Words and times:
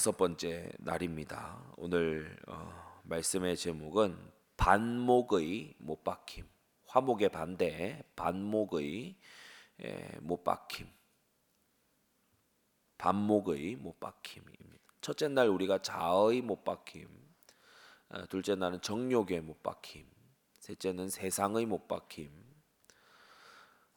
다섯 0.00 0.16
번째 0.16 0.72
날입니다. 0.78 1.62
오늘 1.76 2.34
어, 2.48 3.02
말씀의 3.02 3.54
제목은 3.54 4.16
반목의 4.56 5.74
못 5.76 6.02
박힘. 6.02 6.46
화목의 6.86 7.28
반대 7.28 8.02
반목의 8.16 9.14
예, 9.82 10.10
못 10.22 10.42
박힘. 10.42 10.88
반목의 12.96 13.76
못 13.76 14.00
박힘입니다. 14.00 14.80
첫째 15.02 15.28
날 15.28 15.48
우리가 15.48 15.82
자의 15.82 16.40
못 16.40 16.64
박힘. 16.64 17.06
어, 18.08 18.24
둘째 18.30 18.54
날은 18.54 18.80
정욕의 18.80 19.42
못 19.42 19.62
박힘. 19.62 20.06
셋째는 20.60 21.10
세상의 21.10 21.66
못 21.66 21.86
박힘. 21.88 22.30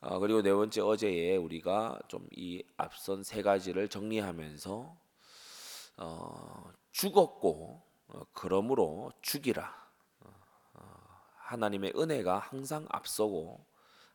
어, 0.01 0.19
그리고 0.19 0.41
네 0.41 0.51
번째 0.51 0.81
어제에 0.81 1.37
우리가 1.37 1.97
좀 2.09 2.27
이 2.35 2.61
앞선 2.75 3.23
세 3.23 3.41
가지를 3.41 3.87
정리하면서 3.87 5.02
어, 5.97 6.71
죽었고 6.91 7.81
어, 8.07 8.21
그러므로 8.33 9.11
죽이라. 9.21 9.63
어, 10.21 10.29
어, 10.73 10.81
하나님의 11.37 11.93
은혜가 11.95 12.39
항상 12.39 12.85
앞서고 12.89 13.65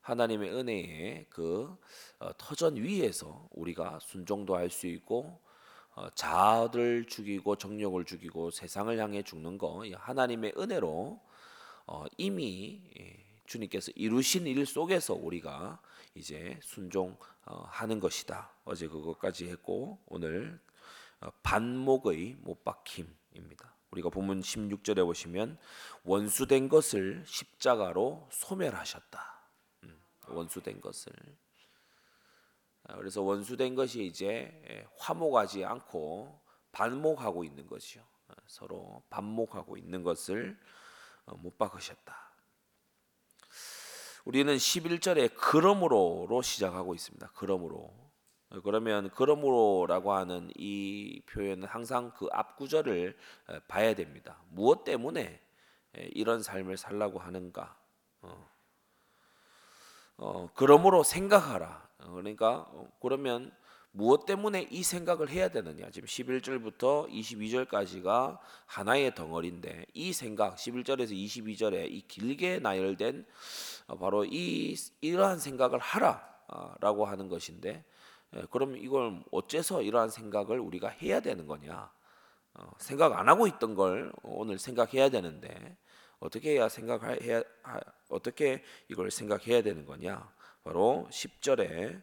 하나님의 0.01 0.51
은혜의 0.55 1.27
그 1.29 1.77
어, 2.19 2.31
터전 2.39 2.77
위에서 2.77 3.49
우리가 3.53 3.99
순종도 4.01 4.57
할 4.57 4.71
수 4.71 4.87
있고 4.87 5.41
어, 5.95 6.09
자아를 6.15 7.07
죽이고 7.07 7.57
정욕을 7.57 8.05
죽이고 8.05 8.51
세상을 8.53 8.97
향해 8.99 9.23
죽는 9.23 9.59
거 9.59 9.85
하나님의 9.97 10.55
은혜로 10.57 11.21
어, 11.87 12.05
이미 12.17 12.83
예, 13.01 13.17
주님께서 13.47 13.91
이루신 13.97 14.47
일 14.47 14.65
속에서 14.65 15.15
우리가 15.15 15.81
이제 16.15 16.59
순종하는 16.63 17.99
것이다. 17.99 18.53
어제 18.65 18.87
그것까지 18.87 19.49
했고 19.49 19.99
오늘 20.07 20.61
어, 20.61 20.68
반목의 21.43 22.37
못 22.41 22.65
박힘입니다. 22.65 23.75
우리가 23.91 24.11
본문 24.11 24.41
16절에 24.41 25.05
보시면 25.05 25.59
원수된 26.05 26.69
것을 26.69 27.25
십자가로 27.27 28.29
소멸하셨다. 28.31 29.41
음, 29.85 30.01
원수된 30.29 30.81
것을 30.81 31.13
아, 32.85 32.97
그래서 32.97 33.23
원수된 33.23 33.75
것이 33.75 34.05
이제 34.05 34.63
예, 34.69 34.87
화목하지 34.99 35.65
않고 35.65 36.41
반목하고 36.73 37.45
있는 37.45 37.67
것이요. 37.67 38.03
어, 38.03 38.33
서로 38.47 39.03
반목하고 39.11 39.77
있는 39.77 40.03
것을 40.03 40.59
어, 41.27 41.37
못 41.37 41.59
박으셨다. 41.59 42.29
우리는 44.25 44.55
11절에 44.55 45.35
그러므로로 45.35 46.43
시작하고 46.43 46.95
있습니다. 46.95 47.31
그러므로 47.35 48.08
그러면 48.65 49.11
그러므로라고 49.11 50.13
하는 50.13 50.51
이 50.57 51.21
표현은 51.27 51.69
항상 51.69 52.13
그 52.17 52.29
앞구절을 52.33 53.17
봐야 53.69 53.95
됩니다. 53.95 54.39
무엇 54.51 54.85
때문에 54.85 55.41
이런 56.13 56.43
삶을 56.43 56.77
살라고 56.77 57.19
하는가? 57.19 57.77
어. 58.23 58.49
어, 60.19 60.51
그러므로 60.55 61.05
생각하라. 61.05 61.89
어, 62.01 62.11
그러니까 62.11 62.67
어, 62.73 62.89
그러면 63.01 63.53
무엇 63.93 64.27
때문에 64.27 64.67
이 64.71 64.83
생각을 64.83 65.31
해야 65.31 65.49
되느냐? 65.49 65.91
지금 65.91 66.07
11절부터 66.07 67.09
22절까지가 67.09 68.39
하나의 68.67 69.15
덩어리인데 69.15 69.87
이 69.95 70.13
생각 70.13 70.57
11절에서 70.57 71.13
22절에 71.13 71.91
이 71.91 72.03
길게 72.07 72.59
나열된 72.59 73.27
바로 73.99 74.25
이 74.25 74.77
이러한 75.01 75.39
생각을 75.39 75.79
하라라고 75.79 77.07
하는 77.07 77.29
것인데 77.29 77.71
예, 77.71 77.85
그럼 78.51 78.77
이걸 78.77 79.23
어째서 79.31 79.83
이러한 79.83 80.11
생각을 80.11 80.59
우리가 80.61 80.89
해야 80.89 81.21
되는 81.21 81.47
거냐? 81.47 81.91
어, 82.55 82.71
생각 82.79 83.19
안 83.19 83.29
하고 83.29 83.47
있던 83.47 83.75
걸 83.75 84.13
오늘 84.23 84.59
생각해야 84.59 85.09
되는데 85.09 85.77
어떻게 86.19 86.53
해야 86.53 86.69
생각해야 86.69 87.43
어떻게 88.09 88.63
이걸 88.89 89.11
생각해야 89.11 89.63
되는 89.63 89.87
거냐? 89.87 90.31
바로 90.65 91.07
10절에 91.11 92.03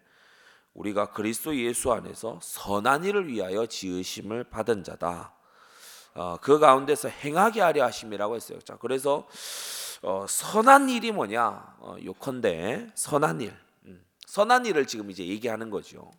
우리가 0.73 1.11
그리스도 1.11 1.55
예수 1.55 1.91
안에서 1.91 2.39
선한 2.41 3.05
일을 3.05 3.27
위하여 3.27 3.65
지으심을 3.65 4.45
받은 4.45 4.83
자다. 4.83 5.33
어, 6.15 6.37
그 6.41 6.59
가운데서 6.59 7.09
행하게 7.09 7.61
하려 7.61 7.83
하심이라고 7.85 8.35
했어요. 8.35 8.59
자, 8.59 8.77
그래서 8.77 9.27
어, 10.01 10.25
선한 10.27 10.89
일이 10.89 11.11
뭐냐? 11.11 11.75
어, 11.79 11.95
요컨대 12.03 12.91
선한 12.95 13.41
일. 13.41 13.64
선한 14.25 14.65
일을 14.65 14.85
지금 14.87 15.11
이제 15.11 15.25
얘기하는 15.25 15.69
거죠. 15.69 16.11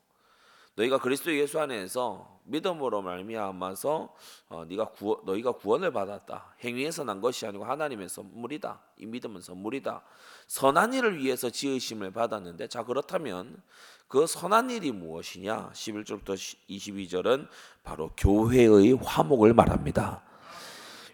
너희가 0.77 0.99
그리스도 0.99 1.35
예수 1.35 1.59
안에서 1.59 2.39
믿음으로 2.45 3.03
말미암아서 3.03 4.15
어, 4.51 4.65
네가 4.67 4.91
구원, 4.91 5.25
너희가 5.25 5.53
구원을 5.53 5.91
받았다. 5.91 6.55
행위에서 6.63 7.03
난 7.03 7.21
것이 7.21 7.47
아니고 7.47 7.65
하나님의 7.65 8.09
선물이다. 8.09 8.81
이 8.99 9.07
믿음은 9.07 9.41
선물이다. 9.41 10.03
선한 10.47 10.93
일을 10.95 11.19
위해서 11.19 11.51
지으심을 11.51 12.13
받았는데 12.13 12.69
자 12.69 12.85
그렇다면 12.85 13.63
그 14.07 14.27
선한 14.27 14.71
일이 14.71 14.93
무엇이냐? 14.93 15.71
11절부터 15.73 16.57
22절은 16.69 17.49
바로 17.83 18.11
교회의 18.17 18.99
화목을 19.03 19.55
말합니다. 19.55 20.23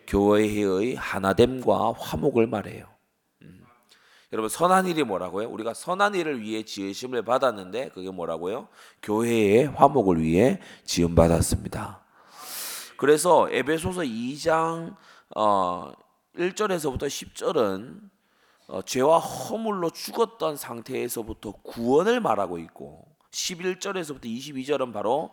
교회의 0.09 0.97
하나됨과 0.97 1.93
화목을 1.93 2.49
말해요. 2.49 2.92
여러분 4.33 4.49
선한 4.49 4.87
일이 4.87 5.05
뭐라고요? 5.05 5.51
우리가 5.51 5.75
선한 5.75 6.15
일을 6.15 6.41
위해 6.41 6.63
지으심을 6.63 7.23
받았는데 7.23 7.91
그게 7.91 8.11
뭐라고요? 8.11 8.69
교회의 9.03 9.67
화목을 9.67 10.23
위해 10.23 10.59
지음 10.85 11.15
받았습니다. 11.15 12.01
그래서 12.97 13.51
에베소서 13.51 14.01
2장 14.03 14.97
어, 15.37 15.93
1절에서부터 16.37 17.03
10절은 17.09 18.01
어, 18.69 18.81
죄와 18.81 19.19
허물로 19.19 19.91
죽었던 19.91 20.57
상태에서부터 20.57 21.53
구원을 21.63 22.21
말하고 22.21 22.59
있고 22.59 23.07
11절에서부터 23.33 24.25
22절은 24.25 24.95
바로 24.95 25.31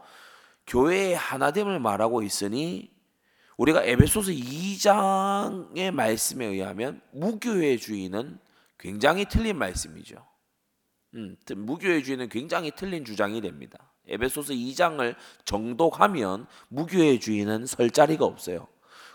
교회의 0.68 1.16
하나됨을 1.16 1.80
말하고 1.80 2.22
있으니 2.22 2.92
우리가 3.56 3.84
에베소서 3.84 4.32
2장의 4.32 5.92
말씀에 5.92 6.46
의하면 6.46 7.00
무교회 7.14 7.78
주의는 7.78 8.40
굉장히 8.80 9.26
틀린 9.26 9.58
말씀이죠. 9.58 10.26
음, 11.16 11.36
무교회주의는 11.56 12.30
굉장히 12.30 12.72
틀린 12.72 13.04
주장이 13.04 13.42
됩니다. 13.42 13.92
에베소서 14.08 14.54
2장을 14.54 15.16
정독하면 15.46 16.48
무교회주의는 16.70 17.66
설 17.66 17.92
자리가 17.92 18.26
없어요. 18.26 18.68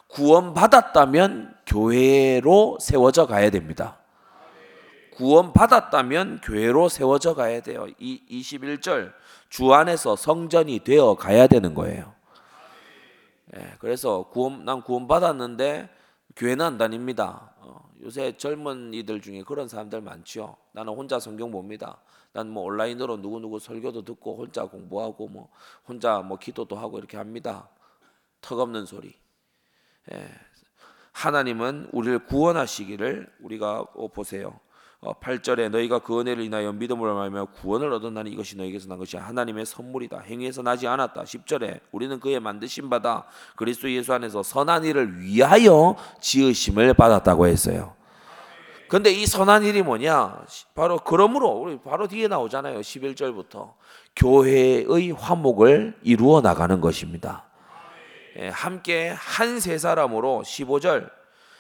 구원받았다면 0.09 1.57
교회로 1.67 2.79
세워져 2.81 3.27
가야 3.27 3.51
됩니다. 3.51 3.99
구원받았다면 5.17 6.41
교회로 6.43 6.89
세워져 6.89 7.35
가야 7.35 7.61
돼요. 7.61 7.87
이 7.99 8.21
21절 8.29 9.13
주 9.49 9.73
안에서 9.73 10.17
성전이 10.17 10.81
되어 10.81 11.15
가야 11.15 11.47
되는 11.47 11.75
거예요. 11.75 12.13
예, 13.57 13.75
그래서 13.79 14.29
구원 14.31 14.65
난 14.65 14.83
구원받았는데 14.83 15.89
교회는 16.37 16.65
안 16.65 16.79
다닙니다. 16.79 17.54
어, 18.05 18.07
요새 18.07 18.37
젊은이들 18.37 19.21
중에 19.21 19.43
그런 19.43 19.69
사람들 19.69 20.01
많죠. 20.01 20.57
나는 20.73 20.93
혼자 20.93 21.19
성경 21.19 21.51
봅니다. 21.51 21.99
난 22.33 22.49
뭐 22.49 22.65
온라인으로 22.65 23.23
누구 23.23 23.41
누구 23.41 23.59
설교도 23.59 24.03
듣고 24.03 24.37
혼자 24.37 24.65
공부하고 24.65 25.29
뭐 25.29 25.49
혼자 25.87 26.19
뭐 26.21 26.37
기도도 26.37 26.77
하고 26.77 26.99
이렇게 26.99 27.17
합니다. 27.17 27.69
턱없는 28.41 28.87
소리. 28.87 29.15
예. 30.13 30.29
하나님은 31.13 31.91
우리를 31.93 32.27
구원하시기를 32.27 33.33
우리가 33.41 33.87
어, 33.95 34.09
보세요. 34.09 34.59
8절에 35.01 35.67
어, 35.67 35.69
너희가 35.69 35.99
그 36.01 36.19
은혜를 36.19 36.43
인하여 36.45 36.73
믿음으로 36.73 37.15
말하며 37.15 37.47
구원을 37.57 37.93
얻었나니 37.93 38.31
이것이 38.31 38.57
너희에게서 38.57 38.89
난 38.89 38.99
것이 38.99 39.17
하나님의 39.17 39.67
선물이다. 39.67 40.21
행위에서 40.21 40.63
나지 40.63 40.87
않았다. 40.89 41.23
10절에 41.23 41.81
우리는 41.93 42.19
그의 42.19 42.41
만드신 42.41 42.91
바다 42.91 43.27
그리스도 43.55 43.91
예수 43.93 44.13
안에서 44.13 44.43
선한 44.43 44.85
일을 44.85 45.21
위하여 45.21 45.97
지으심을 46.21 46.95
받았다고 46.95 47.47
했어요. 47.47 47.95
근데 48.89 49.11
이 49.11 49.27
선한 49.27 49.65
일이 49.65 49.83
뭐냐? 49.83 50.45
바로 50.75 50.99
그러므로 50.99 51.49
우리 51.51 51.79
바로 51.81 52.07
뒤에 52.07 52.29
나오잖아요. 52.29 52.81
11절부터 52.81 53.75
교회의 54.17 55.11
화목을 55.13 55.99
이루어 56.03 56.41
나가는 56.41 56.81
것입니다. 56.81 57.45
예, 58.37 58.49
함께 58.49 59.11
한 59.11 59.59
세 59.61 59.79
사람으로 59.79 60.43
15절 60.45 61.11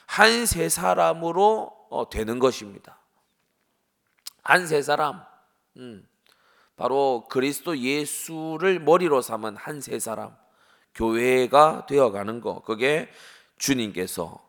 한 0.07 0.45
세 0.47 0.69
사람으로 0.69 1.73
어, 1.91 2.09
되는 2.11 2.39
것입니다. 2.39 2.99
한 4.43 4.67
세 4.67 4.83
사람, 4.83 5.23
음, 5.79 6.07
바로 6.77 7.25
그리스도 7.31 7.79
예수를 7.79 8.81
머리로 8.81 9.23
삼은 9.23 9.57
한 9.57 9.81
세 9.81 9.99
사람, 9.99 10.37
교회가 10.95 11.87
되어 11.87 12.11
가는 12.11 12.41
거, 12.41 12.61
그게 12.63 13.09
주님께서 13.57 14.44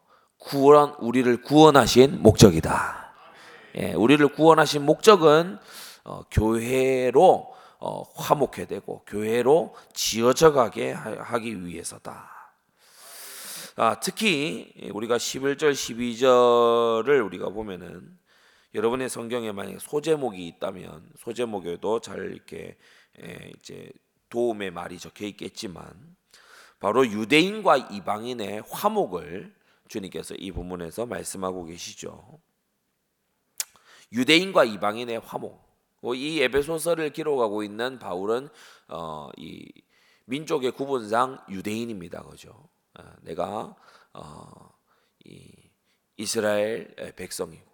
구원 0.46 0.94
우리를 1.00 1.42
구원하신 1.42 2.22
목적이다. 2.22 3.14
예, 3.78 3.94
우리를 3.94 4.26
구원하신 4.30 4.86
목적은 4.86 5.58
어, 6.04 6.22
교회로 6.30 7.54
어, 7.80 8.04
화목해되고 8.16 9.06
교회로 9.06 9.76
지어져 9.94 10.54
가게 10.54 10.92
하- 10.92 11.16
하기 11.20 11.66
위해서다. 11.66 12.32
아, 13.78 14.00
특히 14.00 14.72
우리가 14.94 15.18
11절 15.18 15.74
12절을 15.74 17.26
우리가 17.26 17.50
보면은 17.50 18.18
여러분의 18.74 19.10
성경에 19.10 19.52
만약 19.52 19.82
소제목이 19.82 20.46
있다면 20.48 21.10
소제목에도 21.18 22.00
잘 22.02 22.32
이렇게 22.32 22.78
에, 23.20 23.52
이제 23.60 23.90
도움의 24.30 24.72
말이 24.72 25.00
적혀 25.00 25.26
있겠지만 25.26 26.16
바로 26.80 27.06
유대인과 27.06 27.78
이방인의 27.78 28.64
화목을 28.70 29.54
주님께서 29.88 30.36
이 30.36 30.52
부분에서 30.52 31.06
말씀하고 31.06 31.66
계시죠. 31.66 32.40
유대인과 34.12 34.66
이방인의 34.66 35.20
화목. 35.20 35.64
어, 36.02 36.14
이 36.14 36.42
에베소서를 36.42 37.12
기록하고 37.12 37.64
있는 37.64 37.98
바울은 37.98 38.50
어, 38.90 39.30
이 39.38 39.72
민족의 40.26 40.72
구분상 40.72 41.44
유대인입니다, 41.50 42.24
그죠? 42.24 42.70
아, 42.94 43.16
내가 43.22 43.76
어, 44.14 44.74
이 45.24 45.52
이스라엘 46.18 46.96
백성이고 47.16 47.70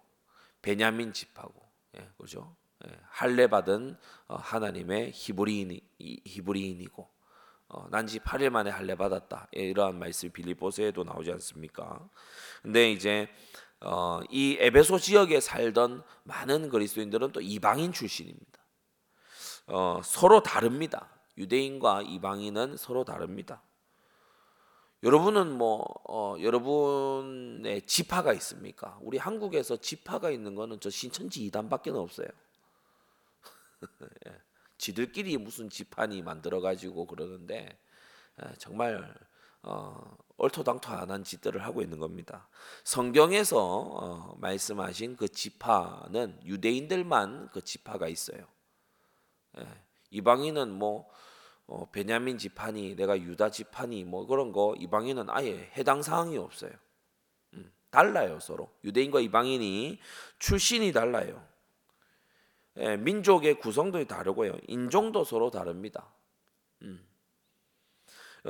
베냐민 0.62 1.12
집하고, 1.12 1.54
예, 1.96 2.08
그죠? 2.18 2.56
예, 2.86 2.98
할례 3.08 3.46
받은 3.46 3.96
어, 4.28 4.36
하나님의 4.36 5.12
히브리인 5.14 5.78
히브리인이고 5.98 7.02
어, 7.02 7.11
난지 7.90 8.18
8일 8.18 8.50
만에 8.50 8.70
할례 8.70 8.94
받았다. 8.94 9.48
예, 9.56 9.62
이러한 9.62 9.98
말씀이 9.98 10.32
빌립보서에도 10.32 11.04
나오지 11.04 11.32
않습니까? 11.32 12.08
근데 12.62 12.90
이제 12.90 13.28
어, 13.80 14.20
이 14.30 14.56
에베소 14.60 14.98
지역에 14.98 15.40
살던 15.40 16.02
많은 16.24 16.68
그리스도인들은 16.68 17.32
또 17.32 17.40
이방인 17.40 17.92
출신입니다. 17.92 18.60
어, 19.66 20.00
서로 20.04 20.42
다릅니다. 20.42 21.08
유대인과 21.38 22.02
이방인은 22.02 22.76
서로 22.76 23.04
다릅니다. 23.04 23.62
여러분은 25.02 25.50
뭐 25.56 25.84
어, 26.08 26.36
여러분의 26.40 27.82
지파가 27.82 28.32
있습니까? 28.34 28.98
우리 29.00 29.18
한국에서 29.18 29.78
지파가 29.78 30.30
있는 30.30 30.54
거는 30.54 30.78
저 30.80 30.90
신천지 30.90 31.44
이단밖에 31.46 31.90
없어요. 31.90 32.28
예. 34.82 34.84
지들끼리 34.84 35.36
무슨 35.38 35.70
지판이 35.70 36.22
만들어 36.22 36.60
가지고 36.60 37.06
그러는데 37.06 37.78
예, 38.42 38.54
정말 38.58 39.14
어, 39.62 40.16
얼토당토안한 40.38 41.22
짓들을 41.22 41.64
하고 41.64 41.82
있는 41.82 41.98
겁니다. 41.98 42.48
성경에서 42.82 43.58
어, 43.60 44.36
말씀하신 44.38 45.16
그 45.16 45.28
지파는 45.28 46.40
유대인들만 46.44 47.50
그 47.52 47.62
지파가 47.62 48.08
있어요. 48.08 48.44
예, 49.58 49.66
이방인은 50.10 50.72
뭐 50.72 51.08
어, 51.66 51.88
베냐민 51.90 52.38
지파니 52.38 52.96
내가 52.96 53.18
유다 53.18 53.50
지파니 53.50 54.04
뭐 54.04 54.26
그런 54.26 54.50
거 54.50 54.74
이방인은 54.78 55.30
아예 55.30 55.70
해당 55.76 56.02
사항이 56.02 56.36
없어요. 56.38 56.72
음, 57.54 57.72
달라요 57.90 58.40
서로 58.40 58.68
유대인과 58.82 59.20
이방인이 59.20 60.00
출신이 60.40 60.92
달라요. 60.92 61.51
예, 62.78 62.96
민족의 62.96 63.58
구성도 63.58 64.02
다르고요. 64.06 64.56
인종도 64.66 65.24
서로 65.24 65.50
다릅니다. 65.50 66.12
음. 66.82 67.06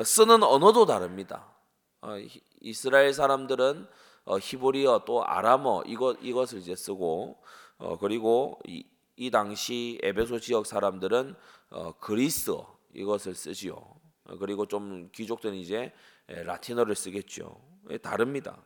쓰는 0.04 0.42
언어도 0.42 0.86
다릅니다. 0.86 1.52
어, 2.00 2.16
히- 2.16 2.40
이스라엘 2.60 3.12
사람들은 3.12 3.86
어, 4.24 4.38
히브리어 4.38 5.02
또 5.04 5.24
아람어 5.26 5.82
이것 5.86 6.18
이것을 6.22 6.58
이제 6.60 6.74
쓰고 6.76 7.42
어, 7.78 7.98
그리고 7.98 8.58
이, 8.66 8.86
이 9.16 9.30
당시 9.30 9.98
에베소 10.02 10.38
지역 10.38 10.66
사람들은 10.66 11.34
어, 11.70 11.92
그리스어 11.98 12.78
이것을 12.94 13.34
쓰지요. 13.34 13.74
어, 13.74 14.36
그리고 14.38 14.66
좀 14.66 15.10
귀족들은 15.12 15.56
이제 15.56 15.92
에, 16.28 16.42
라틴어를 16.44 16.94
쓰겠죠. 16.94 17.60
예, 17.90 17.98
다릅니다. 17.98 18.62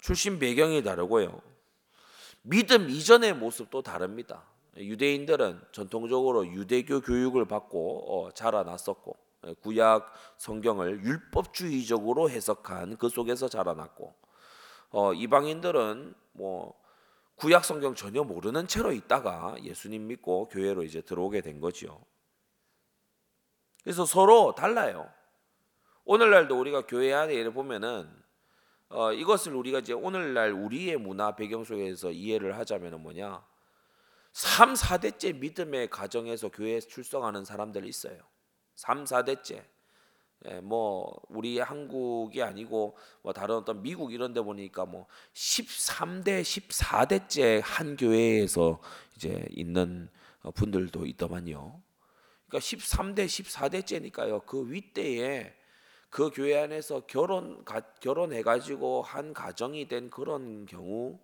출신 0.00 0.38
배경이 0.38 0.82
다르고요. 0.82 1.40
믿음 2.42 2.88
이전의 2.90 3.34
모습도 3.34 3.82
다릅니다. 3.82 4.44
유대인들은 4.76 5.60
전통적으로 5.72 6.46
유대교 6.46 7.00
교육을 7.00 7.46
받고 7.46 8.26
어, 8.26 8.30
자라났었고 8.32 9.16
예, 9.46 9.54
구약 9.54 10.12
성경을 10.36 11.04
율법주의적으로 11.04 12.30
해석한 12.30 12.96
그 12.96 13.08
속에서 13.08 13.48
자라났고 13.48 14.14
어, 14.90 15.12
이방인들은 15.12 16.14
뭐 16.32 16.74
구약 17.36 17.64
성경 17.64 17.94
전혀 17.94 18.22
모르는 18.22 18.66
채로 18.66 18.92
있다가 18.92 19.56
예수님 19.62 20.06
믿고 20.06 20.48
교회로 20.48 20.84
이제 20.84 21.00
들어오게 21.00 21.40
된 21.40 21.60
거지요. 21.60 22.00
그래서 23.82 24.06
서로 24.06 24.54
달라요. 24.54 25.10
오늘날도 26.04 26.58
우리가 26.58 26.86
교회 26.86 27.12
안에 27.12 27.34
예를 27.34 27.52
보면은 27.52 28.08
어, 28.88 29.12
이것을 29.12 29.54
우리가 29.54 29.80
이제 29.80 29.92
오늘날 29.92 30.52
우리의 30.52 30.98
문화 30.98 31.34
배경 31.34 31.64
속에서 31.64 32.10
이해를 32.10 32.56
하자면은 32.58 33.00
뭐냐? 33.00 33.44
3, 34.34 34.74
4대째 34.74 35.38
믿음의 35.38 35.90
가정에서 35.90 36.48
교회에 36.48 36.80
출석하는 36.80 37.44
사람들 37.44 37.86
있어요. 37.86 38.18
3, 38.74 39.04
4대째. 39.04 39.64
예, 40.46 40.60
뭐 40.60 41.14
우리 41.28 41.60
한국이 41.60 42.42
아니고 42.42 42.96
뭐 43.22 43.32
다른 43.32 43.54
어떤 43.54 43.80
미국 43.80 44.12
이런 44.12 44.32
데 44.34 44.40
보니까 44.40 44.86
뭐 44.86 45.06
13대, 45.34 46.42
14대째 46.42 47.62
한 47.64 47.96
교회에서 47.96 48.80
이제 49.14 49.46
있는 49.50 50.10
어, 50.42 50.50
분들도 50.50 51.06
있더만요. 51.06 51.80
그러니까 52.48 52.58
13대, 52.58 53.26
14대째니까요. 53.26 54.44
그 54.46 54.68
윗대에 54.68 55.54
그 56.10 56.30
교회 56.34 56.58
안에서 56.58 57.06
결혼 57.06 57.64
가, 57.64 57.80
결혼해 58.00 58.42
가지고 58.42 59.02
한 59.02 59.32
가정이 59.32 59.86
된 59.86 60.10
그런 60.10 60.66
경우 60.66 61.20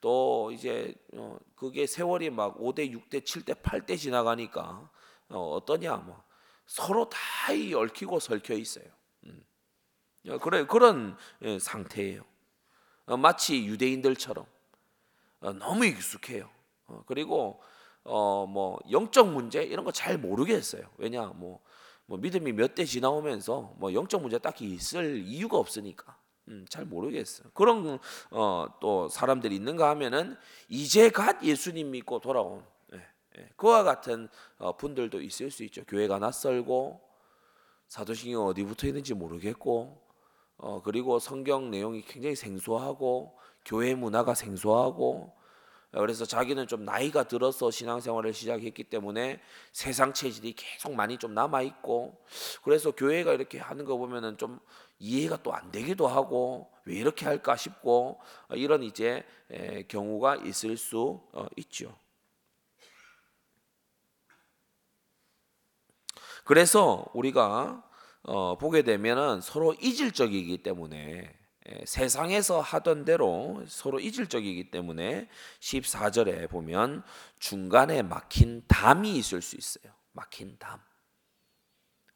또 0.00 0.50
이제 0.52 0.94
어, 1.14 1.38
그게 1.54 1.86
세월이 1.86 2.30
막 2.30 2.58
5대, 2.58 2.90
6대, 2.92 3.22
7대, 3.22 3.60
8대 3.62 3.98
지나가니까 3.98 4.90
어, 5.28 5.38
어떠냐 5.56 5.96
뭐 5.96 6.22
서로 6.66 7.08
다 7.08 7.18
이 7.52 7.74
얽히고 7.74 8.20
설켜 8.20 8.54
있어요. 8.54 8.84
음. 9.24 9.44
어, 10.28 10.38
그래 10.38 10.64
그런 10.66 11.16
예, 11.42 11.58
상태예요. 11.58 12.22
어, 13.06 13.16
마치 13.16 13.64
유대인들처럼 13.66 14.46
어, 15.40 15.52
너무 15.54 15.84
익숙해요. 15.86 16.48
어, 16.86 17.02
그리고 17.06 17.60
어, 18.04 18.46
뭐 18.46 18.78
영적 18.90 19.30
문제 19.32 19.62
이런 19.64 19.84
거 19.84 19.90
잘 19.92 20.16
모르겠어요. 20.18 20.82
왜냐 20.98 21.26
뭐, 21.34 21.60
뭐 22.06 22.18
믿음이 22.18 22.52
몇 22.52 22.74
대 22.74 22.84
지나오면서 22.84 23.74
뭐 23.78 23.92
영적 23.92 24.22
문제 24.22 24.38
딱히 24.38 24.66
있을 24.72 25.18
이유가 25.26 25.58
없으니까 25.58 26.16
음, 26.48 26.66
잘 26.68 26.84
모르겠어요. 26.84 27.50
그런 27.54 27.98
어, 28.30 28.66
또 28.80 29.08
사람들이 29.08 29.54
있는가 29.56 29.88
하면은 29.90 30.36
이제 30.68 31.10
갓 31.10 31.42
예수님 31.42 31.90
믿고 31.92 32.20
돌아온 32.20 32.64
예, 32.94 33.06
예, 33.38 33.48
그와 33.56 33.82
같은 33.82 34.28
어, 34.58 34.76
분들도 34.76 35.20
있을 35.20 35.50
수 35.50 35.62
있죠. 35.64 35.84
교회가 35.84 36.18
낯설고 36.18 37.00
사도신경 37.88 38.46
어디 38.46 38.64
붙어 38.64 38.86
있는지 38.86 39.14
모르겠고 39.14 40.00
어, 40.56 40.82
그리고 40.82 41.18
성경 41.18 41.70
내용이 41.70 42.02
굉장히 42.02 42.36
생소하고 42.36 43.38
교회 43.64 43.94
문화가 43.94 44.34
생소하고 44.34 45.32
어, 45.32 45.39
그래서 45.92 46.24
자기는 46.24 46.68
좀 46.68 46.84
나이가 46.84 47.24
들어서 47.24 47.70
신앙생활을 47.70 48.32
시작했기 48.32 48.84
때문에 48.84 49.40
세상 49.72 50.12
체질이 50.12 50.52
계속 50.52 50.94
많이 50.94 51.18
좀 51.18 51.34
남아 51.34 51.62
있고 51.62 52.24
그래서 52.62 52.92
교회가 52.92 53.32
이렇게 53.32 53.58
하는 53.58 53.84
거 53.84 53.96
보면은 53.96 54.38
좀 54.38 54.60
이해가 55.00 55.42
또 55.42 55.52
안 55.52 55.72
되기도 55.72 56.06
하고 56.06 56.70
왜 56.84 56.94
이렇게 56.94 57.26
할까 57.26 57.56
싶고 57.56 58.20
어, 58.48 58.54
이런 58.54 58.82
이제 58.82 59.24
에, 59.50 59.82
경우가 59.84 60.36
있을 60.36 60.76
수 60.76 61.20
어, 61.32 61.46
있죠. 61.56 61.96
그래서 66.44 67.06
우리가 67.14 67.84
어, 68.22 68.58
보게 68.58 68.82
되면은 68.82 69.40
서로 69.40 69.74
이질적이기 69.74 70.62
때문에 70.62 70.96
에, 70.98 71.39
세상에서 71.84 72.60
하던 72.60 73.04
대로 73.04 73.64
서로 73.66 74.00
이질적이기 74.00 74.70
때문에 74.70 75.28
14절에 75.60 76.48
보면 76.48 77.02
중간에 77.38 78.02
막힌 78.02 78.62
담이 78.66 79.16
있을 79.16 79.42
수 79.42 79.56
있어요. 79.56 79.92
막힌 80.12 80.56
담. 80.58 80.80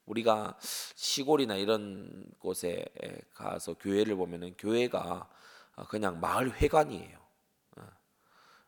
우리가 0.07 0.59
시골이나 0.95 1.55
이런 1.57 2.25
곳에 2.39 2.85
가서 3.33 3.75
교회를 3.75 4.17
보면은 4.17 4.55
교회가 4.57 5.29
어, 5.77 5.87
그냥 5.87 6.21
마을 6.21 6.53
회관이에요. 6.53 7.19
어, 7.77 7.83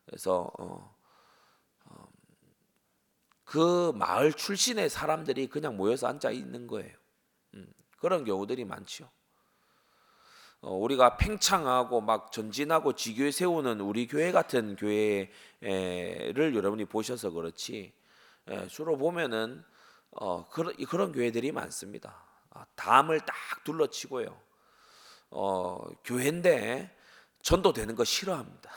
그래서 0.05 0.51
어, 0.59 0.95
어, 1.85 2.07
그 3.43 3.91
마을 3.95 4.33
출신의 4.33 4.89
사람들이 4.89 5.47
그냥 5.47 5.77
모여서 5.77 6.07
앉아 6.07 6.31
있는 6.31 6.67
거예요. 6.67 6.93
음, 7.53 7.71
그런 7.97 8.25
경우들이. 8.25 8.63
어, 8.63 9.16
우리가 10.75 11.17
팽창하고 11.17 12.01
막 12.01 12.31
전진하고 12.31 12.93
지교회 12.93 13.31
세우는 13.31 13.79
우리 13.79 14.07
교회 14.07 14.31
같은 14.31 14.75
교회를 14.75 16.55
여러분이 16.55 16.85
보셔서 16.85 17.31
그렇지 17.31 17.93
예, 18.49 18.67
주로 18.67 18.97
보면은 18.97 19.63
어, 20.11 20.47
그런 20.49 20.73
그런 20.85 21.11
교회들이 21.11 21.51
많습니다. 21.51 22.23
아, 22.51 22.65
담을 22.75 23.19
딱 23.19 23.35
둘러치고요. 23.63 24.39
어, 25.31 25.79
교회인데 26.03 26.95
전도되는 27.41 27.95
거 27.95 28.03
싫어합니다. 28.03 28.71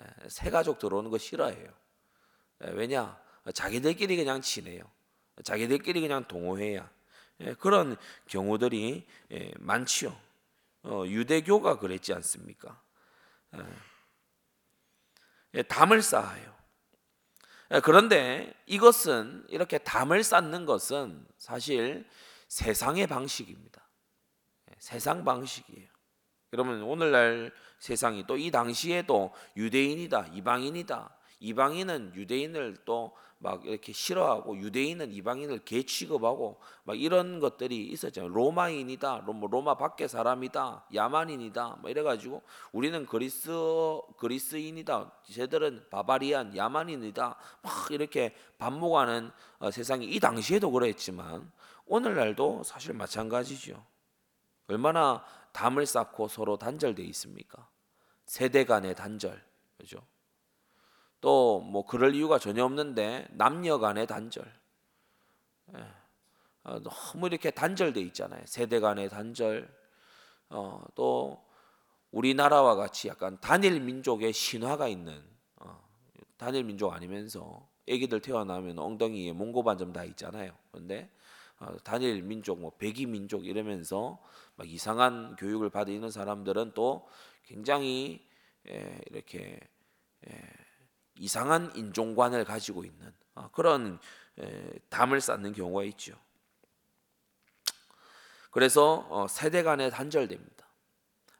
예, 0.00 0.28
새 0.28 0.50
가족 0.50 0.78
들어오는 0.78 1.10
거 1.10 1.18
싫어해요. 1.18 1.68
예, 2.64 2.70
왜냐? 2.70 3.20
자기들끼리 3.54 4.16
그냥 4.16 4.40
지내요. 4.40 4.82
자기들끼리 5.44 6.00
그냥 6.00 6.24
동호회야. 6.26 6.90
예, 7.40 7.54
그런 7.54 7.96
경우들이 8.26 9.06
예, 9.32 9.52
많지요. 9.58 10.29
어, 10.82 11.04
유대교가 11.06 11.78
그랬지 11.78 12.12
않습니까? 12.14 12.82
예, 13.56 13.60
예, 15.54 15.62
담을 15.62 16.02
쌓아요. 16.02 16.56
예, 17.72 17.80
그런데 17.80 18.52
이것은 18.66 19.44
이렇게 19.48 19.78
담을 19.78 20.24
쌓는 20.24 20.66
것은 20.66 21.26
사실 21.36 22.08
세상의 22.48 23.06
방식입니다. 23.06 23.88
예, 24.70 24.74
세상 24.78 25.24
방식이에요. 25.24 25.88
그러면 26.50 26.82
오늘날 26.82 27.52
세상이 27.78 28.26
또 28.26 28.36
이 28.36 28.50
당시에도 28.50 29.32
유대인이다, 29.56 30.28
이방인이다. 30.32 31.16
이방인은 31.40 32.14
유대인을 32.14 32.78
또 32.84 33.16
막 33.42 33.64
이렇게 33.64 33.92
싫어하고 33.92 34.58
유대인은 34.58 35.12
이방인을 35.12 35.64
개 35.64 35.82
취급하고 35.82 36.60
막 36.84 37.00
이런 37.00 37.40
것들이 37.40 37.86
있었잖아요. 37.86 38.30
로마인이다, 38.30 39.22
로마, 39.24 39.48
로마 39.50 39.74
밖의 39.76 40.10
사람이다, 40.10 40.84
야만인이다, 40.94 41.78
뭐 41.80 41.90
이래가지고 41.90 42.42
우리는 42.72 43.06
그리스 43.06 43.50
그리스인이다, 44.18 45.10
쟤들은 45.32 45.86
바바리안 45.90 46.54
야만인이다, 46.54 47.36
막 47.62 47.90
이렇게 47.90 48.34
반목하는 48.58 49.30
어, 49.58 49.70
세상이 49.70 50.04
이 50.04 50.20
당시에도 50.20 50.70
그랬지만 50.70 51.50
오늘날도 51.86 52.62
사실 52.64 52.92
마찬가지죠. 52.92 53.82
얼마나 54.68 55.24
담을 55.52 55.86
쌓고 55.86 56.28
서로 56.28 56.58
단절돼 56.58 57.02
있습니까? 57.04 57.66
세대 58.26 58.66
간의 58.66 58.94
단절, 58.94 59.42
그죠? 59.78 60.02
또 61.20 61.60
뭐 61.60 61.84
그럴 61.86 62.14
이유가 62.14 62.38
전혀 62.38 62.64
없는데 62.64 63.28
남녀 63.32 63.78
간의 63.78 64.06
단절. 64.06 64.44
예. 65.76 65.84
어, 66.64 66.78
너무 66.80 67.26
이렇게 67.26 67.50
단절돼 67.50 68.00
있잖아요. 68.02 68.42
세대 68.46 68.80
간의 68.80 69.08
단절. 69.08 69.68
어, 70.50 70.82
또 70.94 71.42
우리나라와 72.12 72.76
같이 72.76 73.08
약간 73.08 73.38
단일 73.40 73.80
민족의 73.80 74.32
신화가 74.32 74.88
있는 74.88 75.22
어, 75.56 75.80
단일 76.38 76.64
민족 76.64 76.92
아니면서 76.92 77.68
아기들 77.88 78.20
태어나면 78.22 78.78
엉덩이에 78.78 79.32
몽고 79.32 79.64
반 79.64 79.78
점 79.78 79.92
다 79.92 80.04
있잖아요. 80.04 80.52
그런데 80.72 81.10
어, 81.60 81.76
단일 81.84 82.22
민족, 82.22 82.60
뭐 82.60 82.72
백이 82.78 83.06
민족 83.06 83.46
이러면서 83.46 84.22
막 84.56 84.68
이상한 84.70 85.36
교육을 85.36 85.70
받는 85.70 86.10
사람들은 86.10 86.72
또 86.74 87.08
굉장히 87.44 88.26
예, 88.68 89.00
이렇게 89.10 89.60
예, 90.28 90.32
이상한 91.20 91.70
인종관을 91.76 92.44
가지고 92.44 92.82
있는 92.82 93.12
어, 93.34 93.50
그런 93.52 94.00
예, 94.40 94.72
담을 94.88 95.20
쌓는 95.20 95.52
경우가 95.52 95.84
있죠. 95.84 96.14
그래서 98.50 99.06
어, 99.10 99.28
세대 99.28 99.62
간에 99.62 99.90
단절됩니다. 99.90 100.66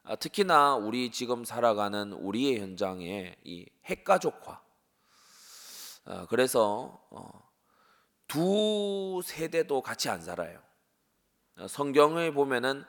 아, 0.03 0.15
특히나 0.15 0.75
우리 0.75 1.11
지금 1.11 1.43
살아가는 1.43 2.13
우리의 2.13 2.59
현장에 2.59 3.35
이 3.43 3.65
핵가족화. 3.85 4.61
아, 6.05 6.25
그래서 6.29 7.03
어, 7.09 7.49
두 8.27 9.21
세대도 9.25 9.81
같이 9.81 10.09
안 10.09 10.21
살아요. 10.21 10.61
어, 11.57 11.67
성경에 11.67 12.31
보면은 12.31 12.85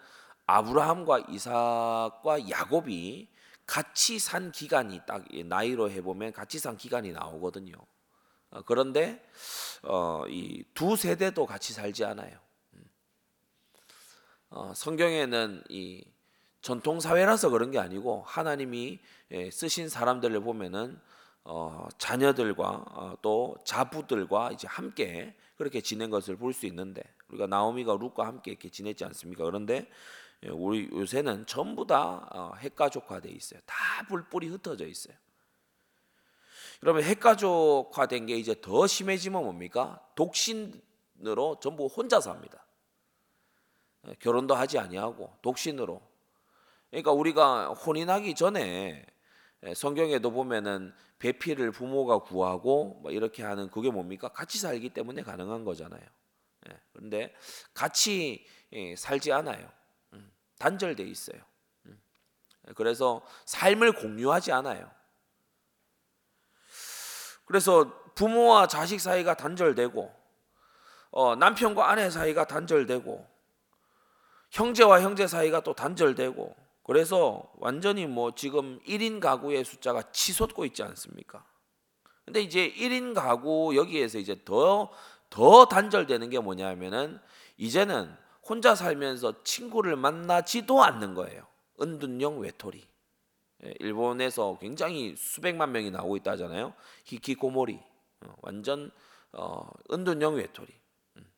아브라함과 0.47 1.21
이삭과 1.31 2.51
야곱이 2.51 3.29
같이 3.67 4.19
산 4.19 4.53
기간이 4.53 5.01
딱 5.07 5.25
나이로 5.47 5.91
해보면 5.91 6.33
같이 6.33 6.59
산 6.59 6.77
기간이 6.77 7.13
나오거든요. 7.13 7.75
어, 8.51 8.63
그런데 8.63 9.25
어, 9.83 10.25
이 10.29 10.65
두 10.75 10.97
세대도 10.97 11.47
같이 11.47 11.73
살지 11.73 12.05
않아요. 12.05 12.39
음. 12.75 12.85
어, 14.51 14.73
성경에는 14.75 15.63
이 15.69 16.05
전통 16.61 17.01
사회라서 17.01 17.51
그런 17.51 17.71
게 17.71 17.79
아니고 17.79 18.23
하나님이 18.27 19.01
예, 19.33 19.51
쓰신 19.51 19.89
사람들을 19.89 20.41
보면은 20.43 21.01
어, 21.45 21.89
자녀들과 21.99 22.69
어, 22.69 23.17
또 23.23 23.57
자부들과 23.65 24.53
이제 24.53 24.69
함께 24.69 25.35
그렇게 25.57 25.81
지낸 25.81 26.11
것을 26.11 26.37
볼 26.37 26.53
수 26.53 26.67
있는데 26.67 27.03
우리가 27.29 27.47
나오미가 27.47 27.95
룻과 27.95 28.27
함께 28.27 28.51
이렇게 28.53 28.69
지냈지 28.69 29.05
않습니까? 29.07 29.45
그런데 29.45 29.75
예, 29.79 29.87
우리 30.51 30.89
요새는 30.93 31.47
전부 31.47 31.87
다 31.87 32.29
어, 32.33 32.55
핵가족화돼 32.57 33.31
있어요. 33.31 33.61
다 33.65 34.07
뿔뿔이 34.09 34.49
흩어져 34.49 34.87
있어요. 34.87 35.15
그러면 36.81 37.05
핵가족화된 37.05 38.27
게 38.27 38.37
이제 38.37 38.61
더 38.61 38.89
심해지면 38.89 39.45
뭡니까? 39.45 40.05
독신으로 40.17 41.61
전부 41.61 41.87
혼자 41.87 42.21
삽니다. 42.21 42.67
예, 44.09 44.15
결혼도 44.19 44.55
하지 44.57 44.79
아니하고 44.79 45.33
독신으로. 45.43 46.03
그러니까 46.91 47.13
우리가 47.13 47.69
혼인하기 47.69 48.35
전에 48.35 49.07
예, 49.65 49.75
성경에도 49.75 50.33
보면은 50.33 50.93
배필을 51.21 51.71
부모가 51.71 52.19
구하고 52.19 52.99
뭐 53.01 53.13
이렇게 53.13 53.45
하는 53.45 53.71
그게 53.71 53.89
뭡니까? 53.89 54.29
같이 54.29 54.59
살기 54.59 54.89
때문에 54.89 55.23
가능한 55.23 55.65
거잖아요. 55.65 56.03
예, 56.69 56.81
그런데 56.93 57.33
같이 57.75 58.45
예, 58.73 58.97
살지 58.97 59.31
않아요. 59.31 59.71
음, 60.63 60.65
단절돼 60.65 61.03
있어요. 61.03 61.41
음, 61.87 62.01
그래서 62.75 63.23
삶을 63.47 63.93
공유하지 63.93 64.53
않아요. 64.53 64.91
그래서 67.45 67.93
부모와 68.15 68.67
자식 68.67 69.01
사이가 69.01 69.35
단절되고 69.35 70.15
어, 71.11 71.37
남편과 71.37 71.91
아내 71.91 72.09
사이가 72.09 72.47
단절되고 72.47 73.27
형제와 74.51 75.01
형제 75.01 75.27
사이가 75.27 75.61
또 75.61 75.75
단절되고 75.75 76.57
그래서 76.85 77.51
완전히 77.59 78.07
뭐 78.07 78.35
지금 78.35 78.81
1인 78.87 79.21
가구의 79.21 79.65
숫자가 79.65 80.11
치솟고 80.13 80.65
있지 80.67 80.83
않습니까? 80.83 81.45
근데 82.25 82.41
이제 82.41 82.73
1인 82.73 83.15
가구 83.15 83.75
여기에서 83.77 84.19
이제 84.19 84.43
더, 84.45 84.91
더 85.31 85.67
단절되는 85.67 86.31
게 86.31 86.39
뭐냐면은 86.39 87.21
이제는 87.57 88.17
혼자 88.49 88.75
살면서 88.75 89.45
친구를 89.45 89.97
만나지도 89.97 90.83
않는 90.83 91.15
거예요. 91.15 91.47
은둔형 91.81 92.41
외톨이. 92.41 92.83
예, 93.65 93.75
일본에서 93.79 94.59
굉장히 94.61 95.15
수백만 95.17 95.73
명이 95.73 95.91
나오고 95.91 96.17
있다잖아요. 96.19 96.75
히키코모리. 97.05 97.81
어, 98.23 98.35
완전 98.43 98.91
어, 99.33 99.69
은둔형 99.91 100.37
외톨이. 100.37 100.69
음. 101.17 101.33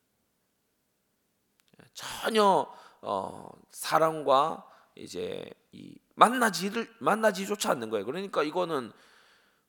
전혀 1.93 2.67
어, 3.03 3.49
사랑과 3.71 4.67
이제 4.97 5.45
이 5.73 5.95
만나지를 6.15 6.89
만나지조차 7.01 7.73
않는 7.73 7.91
거예요. 7.91 8.07
그러니까 8.07 8.43
이거는 8.43 8.93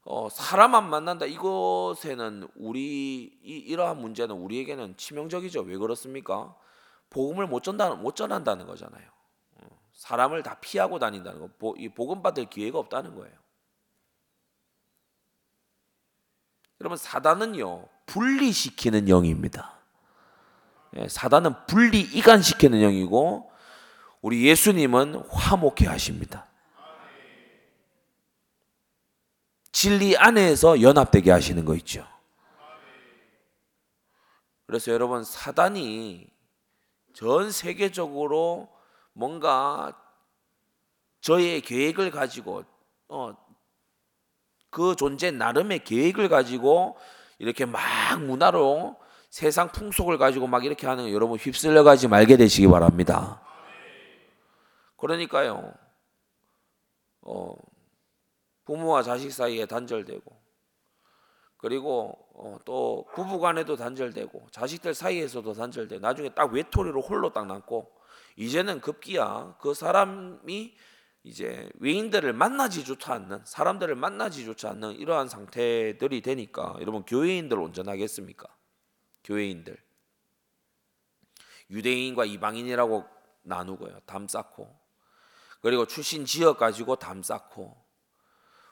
어, 0.03 0.29
사람 0.29 0.75
안 0.75 0.89
만난다. 0.89 1.25
이것에는 1.25 2.47
우리 2.55 3.23
이, 3.43 3.57
이러한 3.57 3.97
문제는 3.99 4.35
우리에게는 4.35 4.97
치명적이죠. 4.97 5.61
왜 5.61 5.77
그렇습니까? 5.77 6.55
복음을 7.09 7.47
못 7.47 7.63
전다 7.63 7.95
못 7.95 8.15
전한다는 8.15 8.65
거잖아요. 8.67 9.07
어, 9.55 9.67
사람을 9.93 10.43
다 10.43 10.57
피하고 10.59 10.99
다닌다는 10.99 11.39
거. 11.39 11.49
복음 11.95 12.21
받을 12.21 12.45
기회가 12.45 12.79
없다는 12.79 13.15
거예요. 13.15 13.35
여러분 16.81 16.97
사단은요 16.97 17.87
분리시키는 18.05 19.09
영입니다. 19.09 19.79
예, 20.97 21.07
사단은 21.07 21.65
분리 21.67 22.01
이간시키는 22.01 22.81
영이고 22.81 23.51
우리 24.21 24.47
예수님은 24.47 25.15
화목해 25.29 25.87
하십니다. 25.87 26.47
진리 29.71 30.15
안에서 30.15 30.81
연합되게 30.81 31.31
하시는 31.31 31.65
거 31.65 31.75
있죠. 31.75 32.07
그래서 34.65 34.91
여러분 34.91 35.23
사단이 35.23 36.27
전 37.15 37.49
세계적으로 37.49 38.67
뭔가 39.13 39.97
저의 41.21 41.61
계획을 41.61 42.11
가지고 42.11 42.65
어, 43.07 43.35
그 44.69 44.95
존재 44.97 45.31
나름의 45.31 45.85
계획을 45.85 46.27
가지고 46.27 46.97
이렇게 47.39 47.65
막 47.65 47.81
문화로 48.19 48.97
세상 49.29 49.71
풍속을 49.71 50.17
가지고 50.17 50.47
막 50.47 50.65
이렇게 50.65 50.87
하는 50.87 51.11
여러분 51.11 51.39
휩쓸려 51.39 51.83
가지 51.83 52.09
말게 52.09 52.35
되시기 52.35 52.67
바랍니다. 52.67 53.41
그러니까요. 54.97 55.73
어, 57.21 57.55
부모와 58.65 59.03
자식 59.03 59.31
사이에 59.31 59.65
단절되고 59.65 60.44
그리고 61.65 62.15
어, 62.35 62.59
또 62.63 63.07
부부간에도 63.15 63.75
단절되고 63.75 64.49
자식들 64.51 64.93
사이에서도 64.93 65.51
단절돼 65.51 65.97
나중에 65.97 66.29
딱 66.29 66.53
외톨이로 66.53 67.01
홀로 67.01 67.33
딱 67.33 67.47
남고 67.47 67.91
이제는 68.35 68.81
급기야 68.81 69.57
그 69.59 69.73
사람이 69.73 70.75
이제 71.23 71.67
외인들을 71.79 72.33
만나지조차 72.33 73.15
않는 73.15 73.45
사람들을 73.45 73.95
만나지조차 73.95 74.69
않는 74.69 74.91
이러한 74.91 75.27
상태들이 75.27 76.21
되니까 76.21 76.75
여러분 76.81 77.03
교회인들 77.03 77.57
온전하겠습니까? 77.57 78.47
교회인들. 79.23 79.75
유대인과 81.71 82.25
이방인이라고 82.25 83.05
나누고요. 83.41 84.01
담 84.05 84.27
쌓고. 84.27 84.71
그리고 85.61 85.87
출신 85.87 86.25
지역 86.25 86.59
가지고 86.59 86.97
담 86.97 87.23
쌓고 87.23 87.84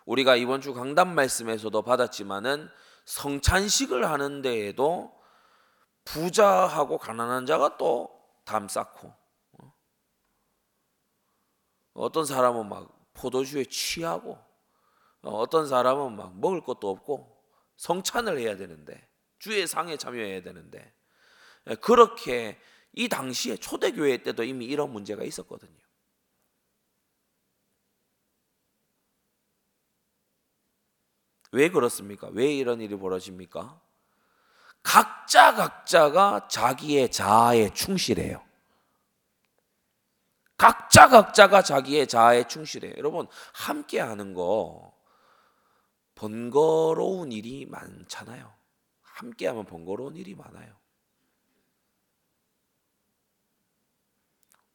우리가 0.05 0.35
이번 0.35 0.61
주 0.61 0.73
강단 0.73 1.13
말씀에서도 1.15 1.81
받았지만은 1.81 2.69
성찬식을 3.05 4.09
하는 4.09 4.41
데에도 4.41 5.13
부자하고 6.05 6.97
가난한 6.97 7.45
자가 7.45 7.77
또 7.77 8.23
담 8.45 8.67
쌓고 8.67 9.13
어? 9.53 9.73
어떤 11.93 12.25
사람은 12.25 12.67
막 12.67 13.11
포도주에 13.13 13.65
취하고 13.65 14.37
어, 15.21 15.37
어떤 15.37 15.67
사람은 15.67 16.15
막 16.15 16.37
먹을 16.39 16.61
것도 16.61 16.89
없고 16.89 17.41
성찬을 17.77 18.39
해야 18.39 18.57
되는데 18.57 19.07
주의 19.39 19.65
상에 19.67 19.97
참여해야 19.97 20.41
되는데 20.41 20.93
예, 21.69 21.75
그렇게 21.75 22.59
이 22.91 23.07
당시에 23.07 23.57
초대교회 23.57 24.17
때도 24.23 24.43
이미 24.43 24.65
이런 24.65 24.91
문제가 24.91 25.23
있었거든요. 25.23 25.82
왜 31.53 31.69
그렇습니까? 31.69 32.29
왜 32.31 32.51
이런 32.51 32.81
일이 32.81 32.97
벌어집니까? 32.97 33.79
각자 34.81 35.53
각자가 35.53 36.47
자기의 36.47 37.11
자아에 37.11 37.71
충실해요. 37.73 38.43
각자 40.57 41.07
각자가 41.07 41.61
자기의 41.61 42.07
자아에 42.07 42.47
충실해요. 42.47 42.95
여러분 42.97 43.27
함께 43.53 43.99
하는 43.99 44.33
거 44.33 44.93
번거로운 46.15 47.31
일이 47.31 47.67
많잖아요. 47.67 48.51
함께 49.01 49.45
하면 49.47 49.65
번거로운 49.65 50.15
일이 50.15 50.33
많아요. 50.33 50.73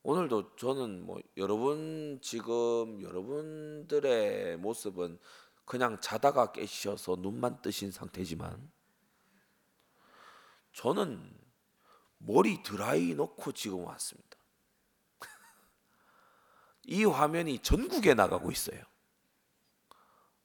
오늘도 0.05 0.55
저는 0.57 1.05
뭐 1.05 1.19
여러분 1.37 2.21
지금 2.23 3.03
여러분들의 3.03 4.57
모습은 4.59 5.19
그냥 5.69 6.01
자다가 6.01 6.51
깨셔서 6.51 7.17
눈만 7.19 7.61
뜨신 7.61 7.93
상태지만 7.93 8.73
저는 10.73 11.39
머리 12.17 12.63
드라이 12.63 13.15
놓고 13.15 13.53
지금 13.53 13.85
왔습니다. 13.85 14.39
이 16.85 17.05
화면이 17.05 17.59
전국에 17.59 18.15
나가고 18.15 18.51
있어요. 18.51 18.83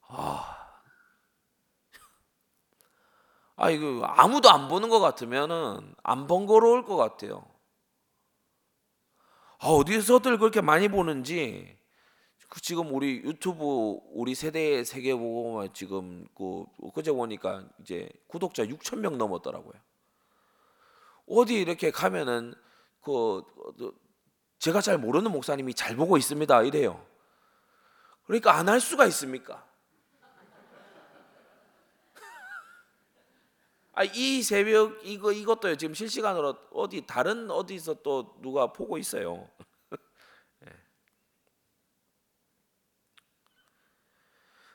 아, 0.02 0.82
아 3.56 3.70
이거 3.70 4.04
아무도 4.06 4.50
안 4.50 4.68
보는 4.68 4.90
것 4.90 5.00
같으면은 5.00 5.96
안 6.04 6.28
번거로울 6.28 6.84
것 6.84 6.98
같아요. 6.98 7.50
아, 9.60 9.68
어디서들 9.68 10.38
그렇게 10.38 10.60
많이 10.60 10.90
보는지 10.90 11.82
그 12.54 12.62
지금 12.62 12.94
우리 12.94 13.16
유튜브 13.24 13.98
우리 14.12 14.36
세대 14.36 14.84
세계 14.84 15.16
보고 15.16 15.68
지금 15.74 16.28
그 16.38 16.66
그제 16.94 17.12
보니까 17.12 17.68
이제 17.82 18.08
구독자 18.28 18.64
6천 18.64 19.00
명 19.00 19.18
넘었더라고요. 19.18 19.74
어디 21.28 21.56
이렇게 21.56 21.90
가면은 21.90 22.54
그 23.02 23.42
제가 24.60 24.82
잘 24.82 25.00
모르는 25.00 25.32
목사님이 25.32 25.74
잘 25.74 25.96
보고 25.96 26.16
있습니다 26.16 26.62
이래요. 26.62 27.04
그러니까 28.28 28.56
안 28.56 28.70
할 28.70 28.80
수가 28.80 29.08
있습니까? 29.08 29.68
아, 33.94 34.04
이 34.04 34.44
새벽 34.44 35.00
이거 35.04 35.32
이것도 35.32 35.76
지금 35.78 35.96
실시간으로 35.96 36.56
어디 36.72 37.04
다른 37.08 37.50
어디서 37.50 38.04
또 38.04 38.36
누가 38.44 38.72
보고 38.72 39.00
있어요. 39.00 39.50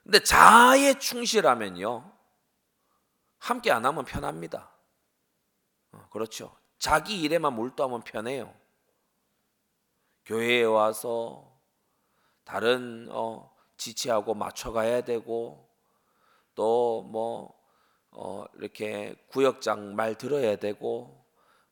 근데 0.09 0.21
자아에 0.21 0.95
충실하면요. 0.95 2.11
함께 3.41 3.71
안 3.71 3.85
하면 3.85 4.07
편합니다. 4.07 4.71
어, 5.93 6.09
그렇죠. 6.11 6.57
자기 6.79 7.21
일에만 7.21 7.55
몰두하면 7.55 8.05
편해요. 8.05 8.55
교회에 10.25 10.65
와서 10.65 11.61
다른 12.45 13.09
어, 13.11 13.55
지체하고 13.77 14.33
맞춰가야 14.33 15.03
되고 15.03 15.69
또뭐 16.55 17.55
어, 18.13 18.45
이렇게 18.55 19.15
구역장 19.29 19.95
말 19.95 20.15
들어야 20.15 20.57
되고 20.57 21.23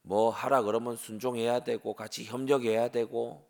뭐 0.03 0.29
하라 0.29 0.61
그러면 0.61 0.99
순종해야 0.99 1.61
되고 1.61 1.94
같이 1.94 2.27
협력해야 2.27 2.88
되고 2.88 3.49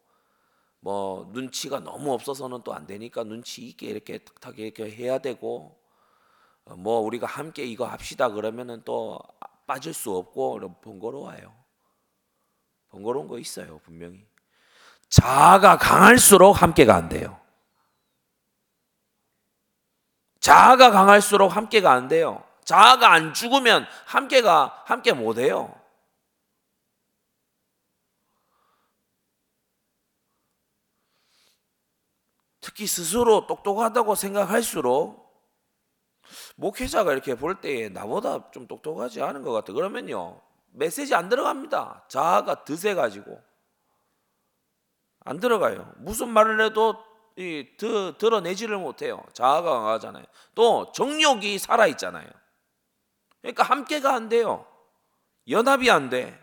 뭐 0.87 1.29
눈치가 1.33 1.81
너무 1.81 2.13
없어서는 2.13 2.63
또 2.63 2.73
안 2.73 2.87
되니까 2.87 3.25
눈치 3.25 3.63
있게 3.63 3.89
이렇게 3.89 4.19
탁탁 4.19 4.61
이렇게 4.61 4.89
해야 4.89 5.19
되고 5.19 5.77
어, 6.65 6.77
뭐 6.77 7.01
우리가 7.01 7.27
함께 7.27 7.65
이거 7.65 7.87
합시다 7.87 8.29
그러면은 8.29 8.83
또 8.85 9.19
빠질 9.67 9.93
수 9.93 10.15
없고 10.17 10.81
번거로워요. 10.83 11.53
번거로운 12.91 13.27
거 13.27 13.41
있어요 13.41 13.81
분명히. 13.85 14.25
자아가 15.09 15.77
강할수록 15.77 16.63
함께가 16.63 16.95
안 16.95 17.09
돼요. 17.09 17.37
자아가 20.39 20.93
강할수록 20.93 21.57
함께가 21.57 21.91
안 21.91 22.07
돼요. 22.07 22.45
자아가 22.65 23.13
안 23.13 23.35
죽으면 23.35 23.85
함께가 24.05 24.85
함께 24.87 25.13
못 25.13 25.39
해요. 25.39 25.75
특히 32.67 32.89
스스로 32.89 33.47
똑똑하다고 33.47 34.17
생각할수록 34.17 35.25
목회자가 36.57 37.13
이렇게 37.13 37.37
볼 37.37 37.61
때에 37.61 37.89
나보다 37.91 38.51
좀 38.51 38.67
똑똑하지 38.67 39.23
않은 39.23 39.43
것 39.43 39.53
같아. 39.53 39.73
그러면요 39.73 40.43
메시지 40.73 41.15
안 41.15 41.29
들어갑니다. 41.29 42.07
자아가 42.09 42.65
드세 42.65 42.95
가지고 42.97 43.41
안 45.21 45.39
들어가요. 45.39 45.93
무슨 45.99 46.29
말을 46.29 46.61
해도 46.61 46.97
이 47.37 47.69
드, 47.79 48.19
드러내지를 48.19 48.79
못해요. 48.79 49.25
자아가 49.33 49.71
강하잖아요. 49.83 50.25
또 50.57 50.91
정욕이 50.91 51.61
살아 51.61 51.87
있잖아요. 51.87 52.29
그러니까 53.43 53.63
함께가 53.63 54.13
안 54.13 54.29
돼요. 54.29 54.67
연합이 55.49 55.89
안 55.89 56.11
돼. 56.11 56.37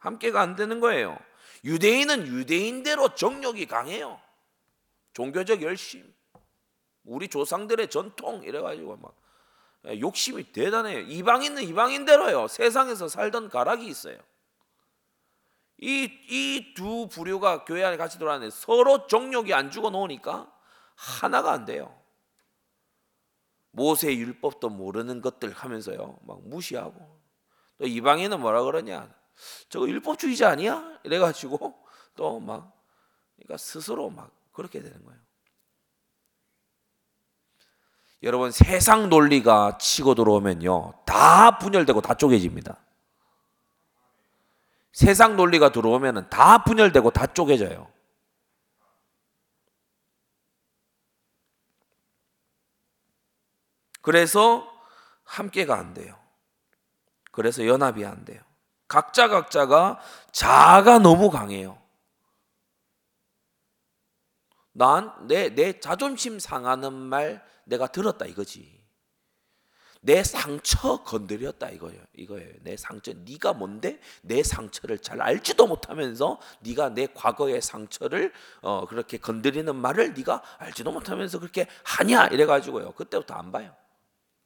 함께가 0.00 0.38
안 0.38 0.54
되는 0.54 0.80
거예요. 0.80 1.18
유대인은 1.64 2.26
유대인대로 2.26 3.14
정욕이 3.14 3.64
강해요. 3.64 4.20
종교적 5.16 5.62
열심, 5.62 6.12
우리 7.04 7.28
조상들의 7.28 7.88
전통 7.88 8.42
이래가지고 8.42 8.98
막 8.98 9.16
욕심이 9.98 10.52
대단해요. 10.52 10.98
이방인은 11.00 11.62
이방인대로요. 11.62 12.48
세상에서 12.48 13.08
살던 13.08 13.48
가락이 13.48 13.86
있어요. 13.86 14.18
이 15.78 16.04
이 16.28 16.74
두 16.74 17.08
부류가 17.08 17.64
교회 17.64 17.82
안에 17.82 17.96
같이 17.96 18.18
들어왔는데 18.18 18.50
서로 18.54 19.06
정욕이 19.06 19.54
안 19.54 19.70
죽어 19.70 19.88
놓으니까 19.88 20.52
하나가 20.94 21.52
안 21.52 21.64
돼요. 21.64 21.98
모세 23.70 24.14
율법도 24.14 24.68
모르는 24.68 25.22
것들 25.22 25.50
하면서요. 25.52 26.18
막 26.26 26.46
무시하고 26.46 27.20
또 27.78 27.86
이방인은 27.86 28.38
뭐라 28.40 28.64
그러냐? 28.64 29.14
저거 29.70 29.88
율법주의자 29.88 30.50
아니야? 30.50 30.98
이래 31.04 31.18
가지고 31.18 31.74
또 32.16 32.38
막 32.38 32.74
그러니까 33.36 33.56
스스로 33.56 34.10
막 34.10 34.30
그렇게 34.56 34.80
되는 34.80 35.04
거예요. 35.04 35.20
여러분 38.22 38.50
세상 38.50 39.10
논리가 39.10 39.76
치고 39.78 40.14
들어오면요. 40.14 40.94
다 41.04 41.58
분열되고 41.58 42.00
다 42.00 42.14
쪼개집니다. 42.14 42.78
세상 44.92 45.36
논리가 45.36 45.72
들어오면 45.72 46.30
다 46.30 46.64
분열되고 46.64 47.10
다 47.10 47.26
쪼개져요. 47.26 47.92
그래서 54.00 54.66
함께가 55.24 55.76
안 55.76 55.92
돼요. 55.92 56.16
그래서 57.30 57.66
연합이 57.66 58.06
안 58.06 58.24
돼요. 58.24 58.40
각자 58.88 59.28
각자가 59.28 60.00
자아가 60.32 60.98
너무 60.98 61.30
강해요. 61.30 61.85
난내내 64.76 65.80
자존심 65.80 66.38
상하는 66.38 66.92
말 66.92 67.44
내가 67.64 67.86
들었다 67.86 68.26
이거지. 68.26 68.76
내 70.02 70.22
상처 70.22 71.02
건드렸다 71.02 71.70
이거예요. 71.70 72.00
이거예요. 72.14 72.54
내 72.60 72.76
상처. 72.76 73.12
네가 73.12 73.54
뭔데 73.54 73.98
내 74.22 74.42
상처를 74.42 74.98
잘 74.98 75.20
알지도 75.20 75.66
못하면서 75.66 76.38
네가 76.60 76.90
내 76.90 77.06
과거의 77.06 77.60
상처를 77.60 78.32
어, 78.60 78.86
그렇게 78.86 79.16
건드리는 79.18 79.74
말을 79.74 80.14
네가 80.14 80.42
알지도 80.58 80.92
못하면서 80.92 81.40
그렇게 81.40 81.66
하냐 81.82 82.26
이래 82.28 82.46
가지고요. 82.46 82.92
그때부터 82.92 83.34
안 83.34 83.50
봐요. 83.50 83.74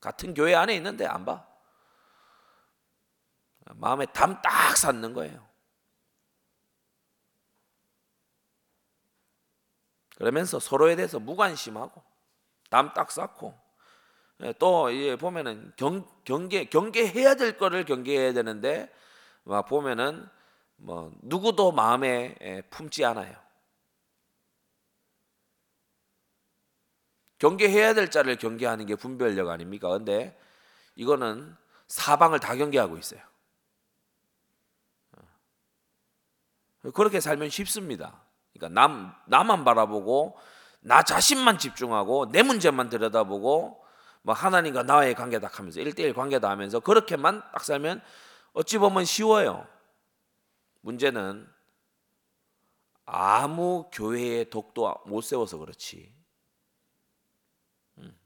같은 0.00 0.32
교회 0.32 0.54
안에 0.54 0.74
있는데 0.76 1.04
안 1.04 1.24
봐. 1.26 1.44
마음에 3.74 4.06
담 4.06 4.40
딱 4.42 4.76
쌓는 4.76 5.12
거예요. 5.12 5.49
그러면서 10.20 10.60
서로에 10.60 10.96
대해서 10.96 11.18
무관심하고 11.18 12.02
담딱 12.68 13.10
쌓고 13.10 13.58
예, 14.42 14.52
또 14.58 14.90
이제 14.90 15.16
보면은 15.16 15.72
경, 15.76 16.06
경계 16.24 16.66
경계해야 16.66 17.36
될 17.36 17.56
거를 17.56 17.86
경계해야 17.86 18.34
되는데 18.34 18.92
막 19.44 19.64
보면은 19.64 20.28
뭐 20.76 21.10
누구도 21.22 21.72
마음에 21.72 22.34
예, 22.42 22.60
품지 22.68 23.02
않아요. 23.02 23.34
경계해야 27.38 27.94
될 27.94 28.10
자를 28.10 28.36
경계하는 28.36 28.84
게 28.84 28.96
분별력 28.96 29.48
아닙니까? 29.48 29.88
근데 29.88 30.38
이거는 30.96 31.56
사방을 31.86 32.40
다 32.40 32.54
경계하고 32.56 32.98
있어요. 32.98 33.22
어. 35.16 36.90
그렇게 36.90 37.20
살면 37.20 37.48
쉽습니다. 37.48 38.22
그러니까 38.52 38.80
남 38.80 39.14
나만 39.26 39.64
바라보고 39.64 40.36
나 40.80 41.02
자신만 41.02 41.58
집중하고 41.58 42.30
내 42.30 42.42
문제만 42.42 42.88
들여다보고 42.88 43.84
뭐 44.22 44.34
하나님과 44.34 44.82
나의 44.82 45.14
관계다 45.14 45.48
하면서 45.50 45.80
일대일 45.80 46.14
관계다 46.14 46.48
하면서 46.48 46.80
그렇게만 46.80 47.42
딱 47.52 47.64
살면 47.64 48.02
어찌 48.52 48.78
보면 48.78 49.04
쉬워요. 49.04 49.66
문제는 50.80 51.46
아무 53.04 53.88
교회의 53.92 54.50
독도 54.50 54.94
못 55.06 55.22
세워서 55.22 55.58
그렇지. 55.58 56.12
음. 57.98 58.18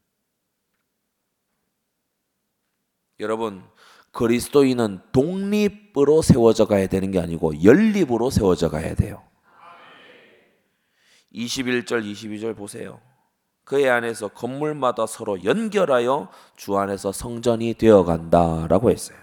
여러분 3.20 3.64
그리스도인은 4.12 5.00
독립으로 5.12 6.22
세워져 6.22 6.66
가야 6.66 6.86
되는 6.86 7.10
게 7.10 7.18
아니고 7.18 7.64
연립으로 7.64 8.30
세워져 8.30 8.68
가야 8.70 8.94
돼요. 8.94 9.26
21절 11.34 12.04
22절 12.04 12.56
보세요. 12.56 13.00
그의 13.64 13.88
안에서 13.90 14.28
건물마다 14.28 15.06
서로 15.06 15.42
연결하여 15.42 16.28
주 16.56 16.76
안에서 16.76 17.12
성전이 17.12 17.74
되어 17.74 18.04
간다라고 18.04 18.90
했어요. 18.90 19.18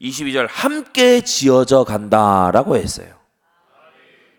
22절 0.00 0.46
함께 0.48 1.22
지어져 1.22 1.84
간다라고 1.84 2.76
했어요. 2.76 3.18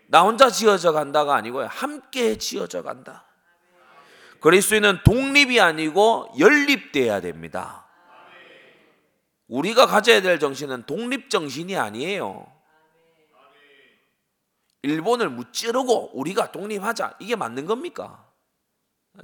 나 0.08 0.22
혼자 0.22 0.50
지어져 0.50 0.92
간다가 0.92 1.34
아니고요. 1.34 1.66
함께 1.66 2.38
지어져 2.38 2.82
간다. 2.82 3.24
그리스도인은 4.40 5.00
독립이 5.04 5.60
아니고 5.60 6.28
연립돼야 6.38 7.20
됩니다. 7.20 7.86
우리가 9.48 9.86
가져야 9.86 10.20
될 10.22 10.38
정신은 10.38 10.84
독립 10.84 11.30
정신이 11.30 11.76
아니에요. 11.76 12.55
일본을 14.86 15.30
무찌르고 15.30 16.12
우리가 16.14 16.52
독립하자 16.52 17.16
이게 17.18 17.34
맞는 17.34 17.66
겁니까? 17.66 18.24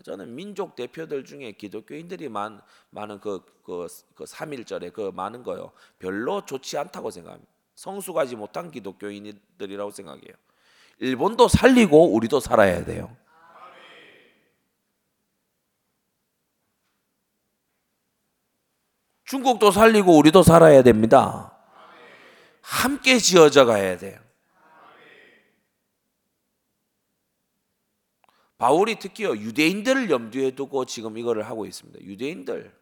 저는 0.05 0.35
민족 0.35 0.75
대표들 0.75 1.25
중에 1.25 1.53
기독교인들이 1.53 2.29
많, 2.29 2.61
많은 2.91 3.21
그, 3.21 3.45
그, 3.63 3.87
그 4.15 4.25
3일절에 4.25 4.93
그 4.93 5.13
많은 5.15 5.43
거요. 5.43 5.73
별로 5.99 6.45
좋지 6.45 6.79
않다고 6.79 7.11
생각합니다. 7.11 7.51
성숙하지 7.75 8.37
못한 8.37 8.71
기독교인들이라고 8.71 9.91
생각해요. 9.91 10.35
일본도 10.99 11.49
살리고 11.49 12.15
우리도 12.15 12.41
살아야 12.41 12.85
돼요. 12.85 13.17
중국도 19.25 19.71
살리고 19.71 20.17
우리도 20.19 20.43
살아야 20.43 20.83
됩니다. 20.83 21.57
함께 22.61 23.19
지어져 23.19 23.65
가야 23.65 23.97
돼요. 23.97 24.19
바울이 28.63 29.01
특히요 29.01 29.39
유대인들을 29.39 30.09
염두에 30.09 30.53
두고 30.53 30.85
지금 30.85 31.19
이거를 31.19 31.43
하고 31.49 31.67
있습니다. 31.67 32.01
유대인들 32.01 32.73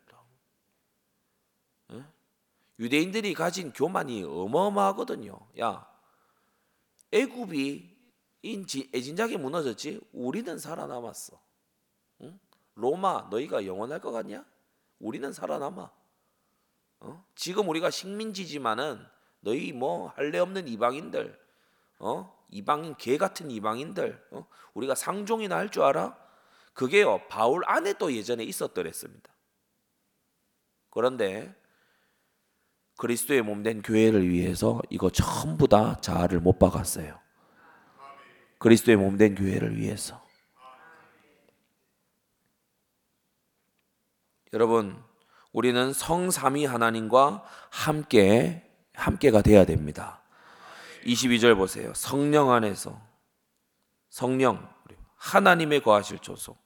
유대인들이 2.79 3.33
가진 3.33 3.73
교만이 3.73 4.25
어마어마하거든요. 4.25 5.39
야 5.59 5.91
애굽이 7.13 7.97
애진작이 8.45 9.39
무너졌지 9.39 10.03
우리는 10.13 10.59
살아남았어. 10.59 11.41
응? 12.25 12.39
로마 12.75 13.29
너희가 13.31 13.65
영원할 13.65 14.03
것 14.03 14.13
같냐? 14.13 14.45
우리는 14.99 15.33
살아남아. 15.33 15.91
어? 17.01 17.25
지금 17.35 17.71
우리가 17.71 17.89
식민지지만은 17.89 19.03
너희 19.41 19.73
뭐 19.73 20.09
할례 20.09 20.41
없는 20.41 20.69
이방인들 20.69 21.41
어? 22.01 22.40
이방인 22.51 22.97
개 22.97 23.17
같은 23.17 23.51
이방인들 23.51 24.27
어? 24.33 24.47
우리가 24.75 24.95
상종이나 24.95 25.57
할 25.57 25.71
줄 25.71 25.83
알아? 25.83 26.17
그게요 26.75 27.21
바울 27.29 27.63
안에도 27.67 28.13
예전에 28.13 28.45
있었더랬습니다. 28.45 29.31
그런데 30.91 31.55
그리스도의 32.97 33.43
몸된 33.43 33.83
교회를 33.83 34.29
위해서 34.29 34.81
이거 34.91 35.11
전부 35.11 35.69
다 35.69 35.97
자아를 36.01 36.41
못 36.41 36.59
박았어요. 36.59 37.19
그리스도의 38.59 38.97
몸된 38.99 39.37
교회를 39.37 39.77
위해서. 39.79 40.23
여러분, 44.53 45.03
우리는 45.53 45.93
성삼위 45.93 46.65
하나님과 46.67 47.45
함께 47.71 48.69
함께가 48.95 49.43
돼야 49.43 49.65
됩니다. 49.65 50.20
22절 51.05 51.57
보세요. 51.57 51.93
성령 51.95 52.51
안에서 52.51 53.01
성령 54.09 54.69
하나님의 55.17 55.83
거하실 55.83 56.19
조소 56.19 56.57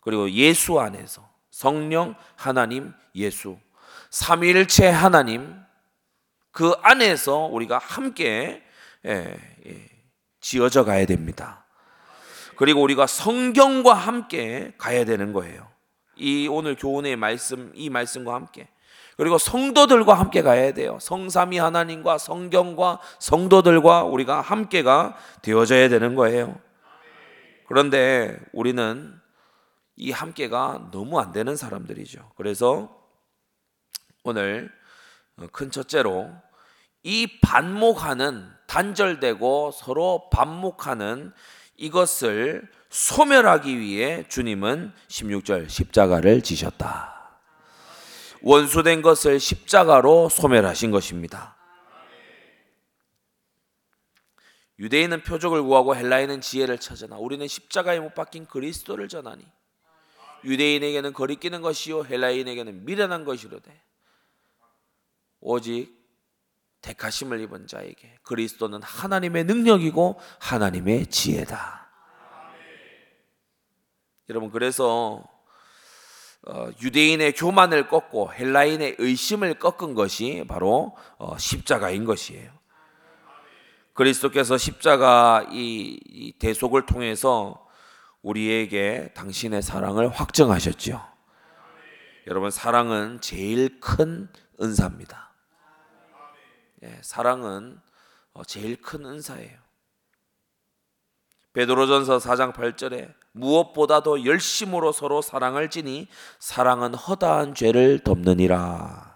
그리고 0.00 0.30
예수 0.30 0.80
안에서 0.80 1.28
성령 1.50 2.14
하나님 2.36 2.92
예수 3.14 3.58
삼위일체 4.10 4.88
하나님 4.88 5.60
그 6.50 6.72
안에서 6.82 7.46
우리가 7.46 7.78
함께 7.78 8.62
예, 9.06 9.36
예, 9.66 9.88
지어져 10.40 10.84
가야 10.84 11.04
됩니다. 11.04 11.64
그리고 12.56 12.80
우리가 12.82 13.06
성경과 13.06 13.94
함께 13.94 14.72
가야 14.78 15.04
되는 15.04 15.32
거예요. 15.32 15.68
이 16.16 16.46
오늘 16.48 16.76
교훈의 16.76 17.16
말씀 17.16 17.72
이 17.74 17.90
말씀과 17.90 18.34
함께 18.34 18.68
그리고 19.16 19.38
성도들과 19.38 20.14
함께 20.14 20.42
가야 20.42 20.72
돼요. 20.72 20.98
성삼위 21.00 21.58
하나님과 21.58 22.18
성경과 22.18 23.00
성도들과 23.18 24.04
우리가 24.04 24.40
함께가 24.40 25.16
되어져야 25.42 25.88
되는 25.88 26.14
거예요. 26.14 26.58
그런데 27.68 28.38
우리는 28.52 29.14
이 29.96 30.10
함께가 30.10 30.88
너무 30.90 31.20
안 31.20 31.32
되는 31.32 31.56
사람들이죠. 31.56 32.32
그래서 32.36 33.00
오늘 34.24 34.70
큰 35.52 35.70
첫째로 35.70 36.30
이 37.02 37.40
반목하는 37.40 38.48
단절되고 38.66 39.70
서로 39.72 40.28
반목하는 40.30 41.32
이것을 41.76 42.68
소멸하기 42.88 43.78
위해 43.78 44.24
주님은 44.28 44.92
16절 45.08 45.68
십자가를 45.68 46.42
지셨다. 46.42 47.13
원수된 48.44 49.00
것을 49.00 49.40
십자가로 49.40 50.28
소멸하신 50.28 50.90
것입니다. 50.90 51.56
유대인은 54.78 55.22
표적을 55.22 55.62
구하고 55.62 55.96
헬라인은 55.96 56.42
지혜를 56.42 56.78
찾으나 56.78 57.16
우리는 57.16 57.46
십자가에 57.46 58.00
못 58.00 58.14
박힌 58.14 58.44
그리스도를 58.44 59.08
전하니 59.08 59.46
유대인에게는 60.44 61.14
거리끼는 61.14 61.62
것이요 61.62 62.04
헬라인에게는 62.04 62.84
미련한 62.84 63.24
것이로되 63.24 63.80
오직 65.40 66.04
택하심을 66.82 67.40
입은 67.40 67.66
자에게 67.66 68.18
그리스도는 68.24 68.82
하나님의 68.82 69.44
능력이고 69.44 70.20
하나님의 70.40 71.06
지혜다. 71.06 71.88
여러분 74.28 74.50
그래서 74.50 75.14
어, 75.14 75.33
유대인의 76.82 77.32
교만을 77.32 77.88
꺾고 77.88 78.32
헬라인의 78.34 78.96
의심을 78.98 79.58
꺾은 79.58 79.94
것이 79.94 80.44
바로 80.46 80.96
어, 81.18 81.38
십자가인 81.38 82.04
것이에요. 82.04 82.52
그리스도께서 83.94 84.58
십자가 84.58 85.46
이 85.50 86.34
대속을 86.38 86.86
통해서 86.86 87.66
우리에게 88.22 89.12
당신의 89.14 89.62
사랑을 89.62 90.08
확증하셨죠. 90.08 91.00
여러분 92.26 92.50
사랑은 92.50 93.20
제일 93.20 93.80
큰 93.80 94.28
은사입니다. 94.60 95.32
예, 96.82 96.98
사랑은 97.02 97.80
어, 98.32 98.44
제일 98.44 98.80
큰 98.80 99.04
은사예요. 99.06 99.58
베드로전서 101.52 102.18
4장 102.18 102.52
8절에 102.52 103.14
무엇보다도 103.34 104.24
열심으로 104.24 104.92
서로 104.92 105.20
사랑을 105.20 105.68
지니 105.68 106.08
사랑은 106.38 106.94
허다한 106.94 107.54
죄를 107.54 107.98
덮느니라. 107.98 109.12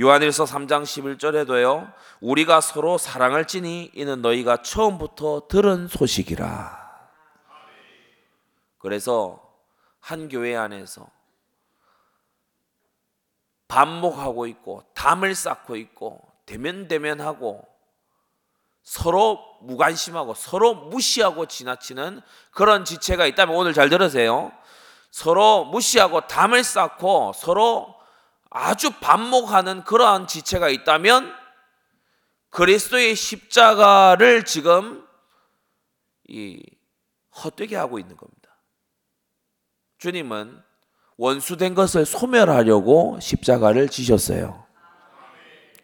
요한일서 0.00 0.44
3장 0.44 0.82
11절에도요. 0.82 1.92
우리가 2.20 2.60
서로 2.60 2.98
사랑을 2.98 3.46
지니 3.46 3.90
이는 3.94 4.22
너희가 4.22 4.62
처음부터 4.62 5.48
들은 5.48 5.88
소식이라. 5.88 6.82
그래서 8.78 9.40
한 10.00 10.28
교회 10.28 10.56
안에서 10.56 11.08
반목하고 13.68 14.46
있고 14.48 14.84
담을 14.94 15.34
쌓고 15.34 15.76
있고 15.76 16.20
대면대면하고 16.44 17.71
서로 18.82 19.40
무관심하고 19.62 20.34
서로 20.34 20.74
무시하고 20.74 21.46
지나치는 21.46 22.20
그런 22.50 22.84
지체가 22.84 23.26
있다면 23.26 23.54
오늘 23.54 23.72
잘 23.72 23.88
들으세요. 23.88 24.52
서로 25.10 25.64
무시하고 25.66 26.22
담을 26.22 26.64
쌓고 26.64 27.32
서로 27.34 27.94
아주 28.50 28.90
반목하는 29.00 29.84
그러한 29.84 30.26
지체가 30.26 30.68
있다면 30.68 31.32
그리스도의 32.50 33.14
십자가를 33.14 34.44
지금 34.44 35.06
이 36.28 36.62
헛되게 37.44 37.76
하고 37.76 37.98
있는 37.98 38.16
겁니다. 38.16 38.56
주님은 39.98 40.62
원수된 41.16 41.74
것을 41.74 42.04
소멸하려고 42.04 43.18
십자가를 43.20 43.88
지셨어요. 43.88 44.66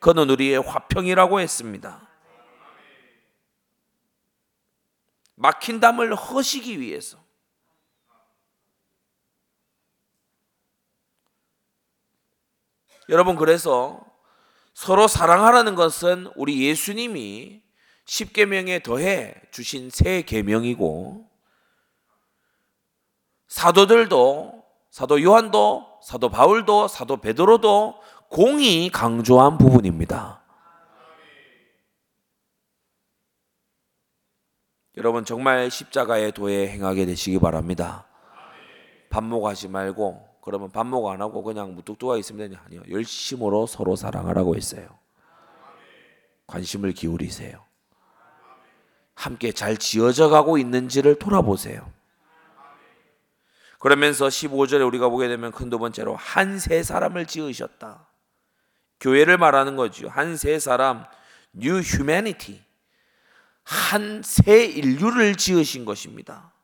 그는 0.01 0.29
우리의 0.31 0.61
화평이라고 0.61 1.41
했습니다. 1.41 2.08
막힌 5.39 5.79
담을 5.79 6.15
허시기 6.15 6.81
위해서 6.81 7.17
여러분 13.09 13.37
그래서 13.37 14.05
서로 14.75 15.07
사랑하라는 15.09 15.77
것은 15.77 16.31
우리 16.35 16.67
예수님이 16.67 17.63
십계명에 18.05 18.81
더해 18.81 19.35
주신 19.51 19.91
새 19.91 20.23
계명이고 20.23 21.29
사도들도 23.47 24.65
사도 24.91 25.23
요한도 25.23 26.01
사도 26.03 26.29
바울도 26.29 26.89
사도 26.89 27.19
베드로도 27.19 28.01
공이 28.29 28.91
강조한 28.91 29.57
부분입니다. 29.57 30.43
여러분 34.99 35.25
정말 35.25 35.71
십자가의 35.71 36.33
도에 36.33 36.69
행하게 36.69 37.07
되시기 37.07 37.39
바랍니다. 37.39 38.05
반목하지 39.11 39.69
말고 39.69 40.29
그러면 40.43 40.71
반목 40.71 41.09
안 41.09 41.21
하고 41.21 41.43
그냥 41.43 41.75
무뚝뚝하 41.77 42.17
있으면 42.19 42.49
되냐? 42.51 42.61
아니요. 42.67 42.83
열심으로 42.91 43.67
서로 43.67 43.95
사랑하라고 43.97 44.57
했어요. 44.57 44.89
관심을 46.49 46.93
기울이세요. 46.93 47.63
함께 49.15 49.53
잘 49.53 49.77
지어져 49.77 50.29
가고 50.29 50.59
있는지를 50.59 51.19
돌아보세요. 51.19 51.89
그러면서 53.79 54.27
15절에 54.27 54.85
우리가 54.87 55.09
보게 55.09 55.29
되면 55.29 55.53
큰 55.53 55.71
두 55.71 55.79
번째로 55.79 56.17
한 56.17 56.59
세 56.59 56.83
사람을 56.83 57.27
지으셨다. 57.27 58.09
교회를 59.01 59.39
말하는 59.39 59.77
거죠. 59.77 60.09
한 60.09 60.37
세 60.37 60.59
사람, 60.59 61.05
new 61.57 61.81
humanity. 61.85 62.63
한세 63.69 64.65
인류를 64.65 65.37
지으신 65.37 65.85
것입니다. 65.85 66.55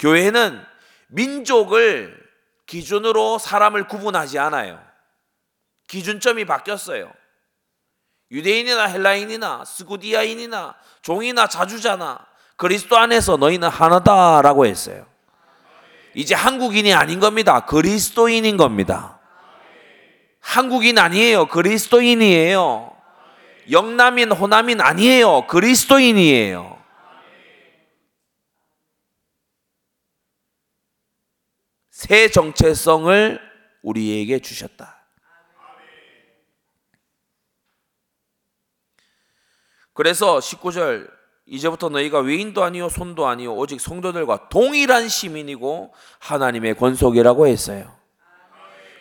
교회는 0.00 0.60
민족을 1.06 2.28
기준으로 2.66 3.38
사람을 3.38 3.86
구분하지 3.86 4.36
않아요. 4.40 4.82
기준점이 5.86 6.44
바뀌었어요. 6.44 7.12
유대인이나 8.32 8.86
헬라인이나 8.86 9.64
스구디아인이나 9.64 10.74
종이나 11.02 11.46
자주자나 11.46 12.26
그리스도 12.56 12.98
안에서 12.98 13.36
너희는 13.36 13.68
하나다라고 13.68 14.66
했어요. 14.66 15.06
이제 16.14 16.34
한국인이 16.34 16.92
아닌 16.94 17.20
겁니다. 17.20 17.60
그리스도인인 17.60 18.56
겁니다. 18.56 19.20
한국인 20.40 20.98
아니에요. 20.98 21.46
그리스도인이에요. 21.46 22.97
영남인, 23.70 24.32
호남인 24.32 24.80
아니에요. 24.80 25.46
그리스도인이에요. 25.46 26.78
새 31.90 32.28
정체성을 32.30 33.40
우리에게 33.82 34.38
주셨다. 34.38 34.96
그래서 39.92 40.38
19절 40.38 41.10
이제부터 41.44 41.88
너희가 41.88 42.20
외인도 42.20 42.62
아니요 42.62 42.88
손도 42.88 43.26
아니요 43.26 43.56
오직 43.56 43.80
성도들과 43.80 44.48
동일한 44.48 45.08
시민이고 45.08 45.92
하나님의 46.20 46.76
권속이라고 46.76 47.48
했어요. 47.48 47.97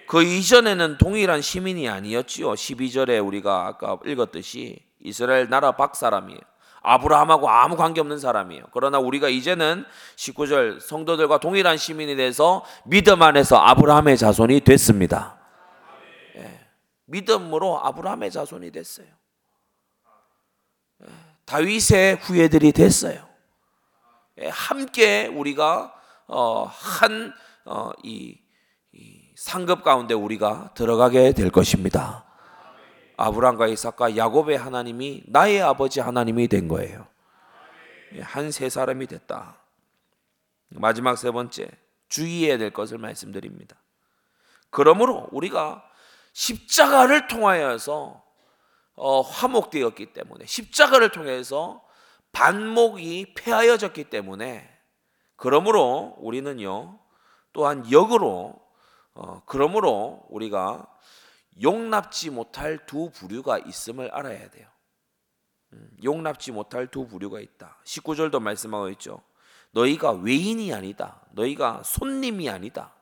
그 0.08 0.24
이전에는 0.24 0.98
동일한 0.98 1.42
시민이 1.42 1.90
아니었지요. 1.90 2.54
12절에 2.54 3.26
우리가 3.26 3.68
아까 3.68 4.00
읽었듯이 4.06 4.80
이스라엘 5.02 5.50
나라 5.50 5.74
박 5.74 5.96
사람이에요. 5.96 6.40
아브라함하고 6.82 7.50
아무 7.50 7.76
관계없는 7.76 8.18
사람이에요. 8.18 8.64
그러나 8.72 9.00
우리가 9.00 9.28
이제는 9.28 9.84
19절 10.16 10.80
성도들과 10.80 11.40
동일한 11.40 11.76
시민이 11.76 12.16
돼서 12.16 12.64
믿음 12.86 13.22
안에서 13.22 13.58
아브라함의 13.58 14.18
자손이 14.18 14.62
됐습니다. 14.62 15.38
예, 16.38 16.66
믿음으로 17.06 17.86
아브라함의 17.86 18.32
자손이 18.32 18.72
됐어요. 18.72 19.08
예, 21.04 21.08
다윗의 21.44 22.16
후예들이 22.22 22.72
됐어요. 22.72 23.28
예, 24.40 24.48
함께 24.48 25.28
우리가 25.28 25.94
어, 26.28 26.64
한이 26.64 27.32
어, 27.66 27.92
상급 29.38 29.84
가운데 29.84 30.16
우리가 30.16 30.72
들어가게 30.74 31.32
될 31.32 31.52
것입니다. 31.52 32.26
아브람과 33.18 33.68
이삭과 33.68 34.18
야곱의 34.18 34.58
하나님이 34.58 35.26
나의 35.28 35.62
아버지 35.62 36.00
하나님이 36.00 36.48
된 36.48 36.68
거예요. 36.68 37.06
예, 38.16 38.22
한세 38.22 38.68
사람이 38.68 39.06
됐다. 39.06 39.58
마지막 40.70 41.18
세 41.18 41.30
번째 41.30 41.70
주의해야 42.10 42.58
될 42.58 42.72
것을 42.72 42.98
말씀드립니다. 42.98 43.76
그러므로 44.72 45.28
우리가 45.32 45.84
십자가를 46.34 47.28
통하여서 47.28 48.24
어, 48.96 49.22
화목되었기 49.22 50.14
때문에 50.14 50.48
십자가를 50.48 51.12
통해서 51.12 51.84
반목이 52.32 53.36
폐하여졌기 53.36 54.06
때문에 54.06 54.68
그러므로 55.36 56.16
우리는요 56.18 56.98
또한 57.54 57.90
역으로 57.92 58.67
어, 59.18 59.42
그러므로 59.48 60.24
우리가 60.30 60.86
용납지 61.64 62.30
못할 62.30 62.86
두 62.86 63.10
부류가 63.10 63.58
있음을 63.58 64.12
알아야 64.12 64.48
돼요. 64.52 64.70
음, 65.74 65.90
용납지 66.04 66.52
못할 66.52 66.88
두 66.88 67.08
부류가 67.08 67.40
있다. 67.40 67.80
19절도 67.84 68.40
말씀하고 68.40 68.90
있죠. 68.90 69.24
너희가 69.72 70.12
외인이 70.12 70.72
아니다. 70.72 71.26
너희가 71.32 71.82
손님이 71.84 72.48
아니다. 72.48 72.94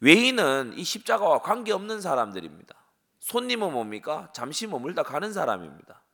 외인은 0.00 0.74
이 0.76 0.84
십자가와 0.84 1.40
관계없는 1.40 2.02
사람들입니다. 2.02 2.74
손님은 3.20 3.72
뭡니까? 3.72 4.30
잠시 4.34 4.66
머물다 4.66 5.02
가는 5.02 5.32
사람입니다. 5.32 6.04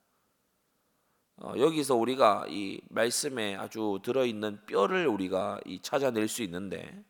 어, 1.38 1.54
여기서 1.58 1.96
우리가 1.96 2.46
이 2.48 2.80
말씀에 2.88 3.56
아주 3.56 3.98
들어있는 4.04 4.64
뼈를 4.66 5.08
우리가 5.08 5.58
찾아낼 5.82 6.28
수 6.28 6.44
있는데 6.44 7.04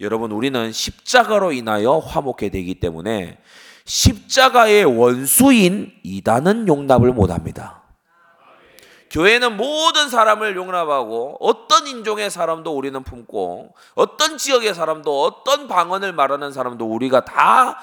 여러분 0.00 0.30
우리는 0.30 0.70
십자가로 0.70 1.50
인하여 1.50 1.98
화목해 1.98 2.50
되기 2.50 2.76
때문에 2.78 3.38
십자가의 3.84 4.84
원수인 4.84 5.92
이단은 6.04 6.68
용납을 6.68 7.12
못합니다. 7.12 7.82
교회는 9.10 9.56
모든 9.56 10.08
사람을 10.08 10.54
용납하고 10.54 11.38
어떤 11.40 11.86
인종의 11.88 12.30
사람도 12.30 12.76
우리는 12.76 13.02
품고 13.02 13.74
어떤 13.94 14.38
지역의 14.38 14.74
사람도 14.74 15.22
어떤 15.22 15.66
방언을 15.66 16.12
말하는 16.12 16.52
사람도 16.52 16.84
우리가 16.84 17.24
다 17.24 17.78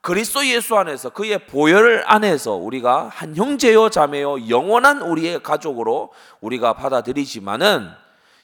그리스도 0.00 0.44
예수 0.46 0.76
안에서 0.76 1.10
그의 1.10 1.46
보혈 1.46 2.02
안에서 2.06 2.54
우리가 2.54 3.10
한 3.12 3.36
형제요 3.36 3.90
자매요 3.90 4.48
영원한 4.48 5.02
우리의 5.02 5.42
가족으로 5.42 6.10
우리가 6.40 6.72
받아들이지만은 6.72 7.90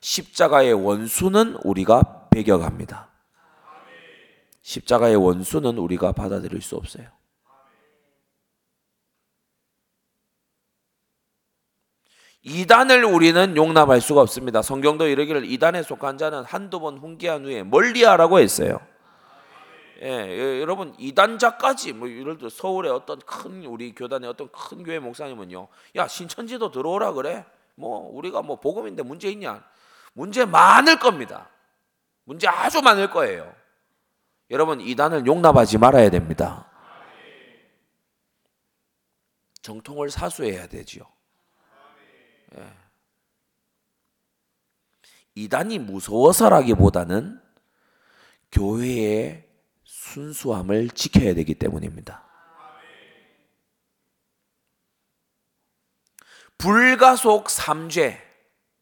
십자가의 0.00 0.74
원수는 0.74 1.56
우리가 1.64 2.28
배격합니다. 2.30 3.15
십자가의 4.66 5.14
원수는 5.14 5.78
우리가 5.78 6.10
받아들일 6.10 6.60
수 6.60 6.74
없어요. 6.74 7.06
이단을 12.42 13.04
우리는 13.04 13.56
용납할 13.56 14.00
수가 14.00 14.22
없습니다. 14.22 14.62
성경도 14.62 15.06
이르기를 15.06 15.44
이단에 15.44 15.84
속한 15.84 16.18
자는 16.18 16.42
한두 16.42 16.80
번 16.80 16.98
훈계한 16.98 17.44
후에 17.44 17.62
멀리하라고 17.62 18.40
했어요. 18.40 18.80
예, 20.02 20.08
예, 20.08 20.60
여러분 20.60 20.96
이단자까지 20.98 21.92
뭐 21.92 22.10
예를 22.10 22.36
들어 22.36 22.48
서울의 22.50 22.90
어떤 22.90 23.20
큰 23.20 23.64
우리 23.66 23.94
교단의 23.94 24.28
어떤 24.28 24.48
큰 24.50 24.82
교회 24.82 24.98
목사님은요, 24.98 25.68
야 25.94 26.08
신천지도 26.08 26.72
들어오라 26.72 27.12
그래. 27.12 27.44
뭐 27.76 28.10
우리가 28.12 28.42
뭐 28.42 28.58
복음인데 28.58 29.04
문제 29.04 29.30
있냐? 29.30 29.64
문제 30.12 30.44
많을 30.44 30.98
겁니다. 30.98 31.50
문제 32.24 32.48
아주 32.48 32.82
많을 32.82 33.10
거예요. 33.10 33.65
여러분 34.50 34.80
이단을 34.80 35.26
용납하지 35.26 35.78
말아야 35.78 36.10
됩니다. 36.10 36.70
정통을 39.62 40.10
사수해야 40.10 40.68
되지요. 40.68 41.04
예. 42.56 42.72
이단이 45.34 45.80
무서워서라기보다는 45.80 47.40
교회의 48.52 49.44
순수함을 49.84 50.90
지켜야 50.90 51.34
되기 51.34 51.54
때문입니다. 51.54 52.24
불가속 56.58 57.48
3죄, 57.48 58.18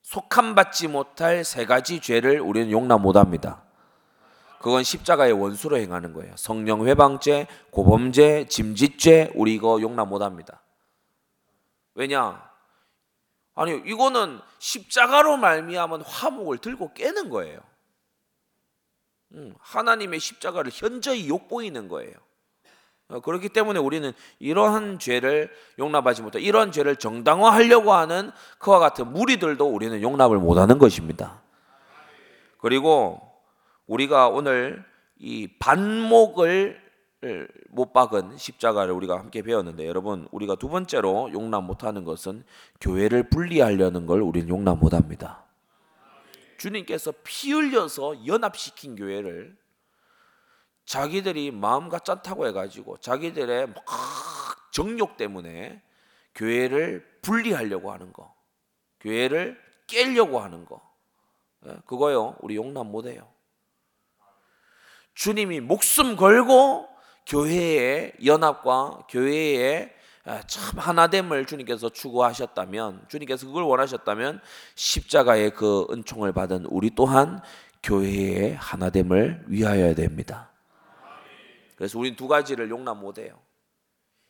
속함받지 0.02 0.88
못할 0.88 1.44
세 1.44 1.66
가지 1.66 2.00
죄를 2.00 2.40
우리는 2.40 2.70
용납 2.70 2.98
못합니다. 3.00 3.63
그건 4.64 4.82
십자가의 4.82 5.34
원수로 5.34 5.76
행하는 5.76 6.14
거예요. 6.14 6.34
성령 6.38 6.86
회방죄, 6.86 7.48
고범죄, 7.70 8.46
짐짓죄 8.46 9.32
우리 9.34 9.52
이거 9.52 9.78
용납 9.82 10.08
못 10.08 10.22
합니다. 10.22 10.62
왜냐? 11.94 12.50
아니 13.54 13.72
이거는 13.84 14.40
십자가로 14.60 15.36
말미암은 15.36 16.00
화목을 16.00 16.56
들고 16.56 16.94
깨는 16.94 17.28
거예요. 17.28 17.60
음, 19.32 19.54
하나님의 19.60 20.18
십자가를 20.18 20.72
현저히 20.74 21.28
욕보이는 21.28 21.88
거예요. 21.88 22.14
어, 23.08 23.20
그렇기 23.20 23.50
때문에 23.50 23.78
우리는 23.78 24.14
이러한 24.38 24.98
죄를 24.98 25.54
용납하지 25.78 26.22
못해 26.22 26.40
이러한 26.40 26.72
죄를 26.72 26.96
정당화하려고 26.96 27.92
하는 27.92 28.30
그와 28.58 28.78
같은 28.78 29.12
무리들도 29.12 29.68
우리는 29.68 30.00
용납을 30.00 30.38
못하는 30.38 30.78
것입니다. 30.78 31.42
그리고 32.56 33.33
우리가 33.86 34.28
오늘 34.28 34.84
이 35.16 35.48
반목을 35.58 36.82
못 37.68 37.92
박은 37.92 38.36
십자가를 38.36 38.92
우리가 38.92 39.18
함께 39.18 39.42
배웠는데 39.42 39.86
여러분 39.86 40.28
우리가 40.30 40.56
두 40.56 40.68
번째로 40.68 41.32
용납 41.32 41.62
못하는 41.62 42.04
것은 42.04 42.44
교회를 42.80 43.30
분리하려는 43.30 44.06
걸 44.06 44.20
우리는 44.20 44.48
용납 44.48 44.78
못합니다. 44.78 45.44
주님께서 46.58 47.12
피 47.24 47.52
흘려서 47.52 48.26
연합시킨 48.26 48.96
교회를 48.96 49.56
자기들이 50.84 51.50
마음과 51.50 52.00
짠타고 52.00 52.46
해가지고 52.48 52.98
자기들의 52.98 53.68
막 53.68 53.84
정욕 54.70 55.16
때문에 55.16 55.82
교회를 56.34 57.20
분리하려고 57.22 57.92
하는 57.92 58.12
거, 58.12 58.34
교회를 59.00 59.58
깨려고 59.86 60.40
하는 60.40 60.64
거, 60.64 60.82
예, 61.66 61.76
그거요 61.86 62.36
우리 62.40 62.56
용납 62.56 62.84
못해요. 62.86 63.33
주님이 65.14 65.60
목숨 65.60 66.16
걸고 66.16 66.88
교회의 67.26 68.12
연합과 68.24 69.06
교회의 69.08 69.92
아, 70.26 70.40
참 70.46 70.78
하나됨을 70.78 71.44
주님께서 71.44 71.90
추구하셨다면 71.90 73.06
주님께서 73.08 73.46
그걸 73.46 73.64
원하셨다면 73.64 74.40
십자가의 74.74 75.50
그 75.50 75.86
은총을 75.90 76.32
받은 76.32 76.64
우리 76.66 76.90
또한 76.94 77.42
교회의 77.82 78.54
하나됨을 78.56 79.44
위하여야 79.48 79.94
됩니다. 79.94 80.50
그래서 81.76 81.98
우리는 81.98 82.16
두 82.16 82.26
가지를 82.26 82.70
용납 82.70 82.96
못해요. 82.96 83.38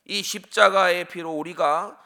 이 0.04 0.22
십자가의 0.22 1.06
피로 1.08 1.32
우리가 1.32 1.98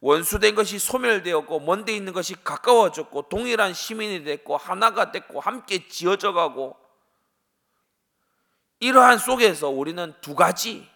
원수된 0.00 0.54
것이 0.54 0.78
소멸되었고 0.78 1.60
먼데 1.60 1.94
있는 1.94 2.12
것이 2.12 2.34
가까워졌고 2.42 3.28
동일한 3.28 3.74
시민이 3.74 4.24
됐고 4.24 4.56
하나가 4.56 5.12
됐고 5.12 5.40
함께 5.40 5.86
지어져 5.88 6.32
가고 6.32 6.76
이러한 8.84 9.16
속에서 9.18 9.70
우리는 9.70 10.12
두 10.20 10.34
가지 10.34 10.86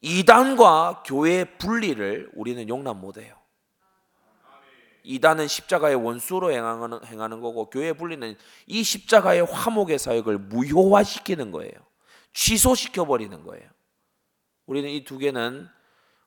이단과 0.00 1.02
교회의 1.04 1.58
분리를 1.58 2.30
우리는 2.34 2.66
용납 2.68 2.96
못해요. 2.96 3.36
이단은 5.02 5.46
십자가의 5.46 5.96
원수로 5.96 6.52
행하는, 6.52 7.04
행하는 7.04 7.40
거고 7.42 7.68
교회 7.68 7.92
분리는 7.92 8.34
이 8.66 8.82
십자가의 8.82 9.44
화목의 9.44 9.98
사역을 9.98 10.38
무효화시키는 10.38 11.50
거예요. 11.52 11.72
취소시켜 12.32 13.04
버리는 13.04 13.42
거예요. 13.44 13.68
우리는 14.64 14.88
이 14.88 15.04
두 15.04 15.18
개는 15.18 15.68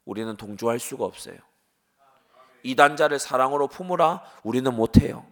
우리는 0.05 0.37
동조할 0.37 0.77
수가 0.79 1.03
없어요. 1.03 1.37
이단자를 2.61 3.17
사랑으로 3.17 3.67
품으라 3.67 4.21
우리는 4.43 4.71
못해요. 4.73 5.25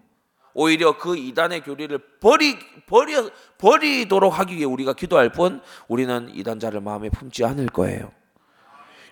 오히려 0.59 0.97
그 0.97 1.15
이단의 1.15 1.61
교리를 1.61 1.95
버리 2.19 2.57
버려 2.87 3.29
버리도록 3.59 4.39
하기 4.39 4.55
위해 4.55 4.65
우리가 4.65 4.93
기도할 4.93 5.31
뿐 5.31 5.61
우리는 5.87 6.31
이단자를 6.33 6.81
마음에 6.81 7.09
품지 7.09 7.45
않을 7.45 7.67
거예요. 7.67 8.11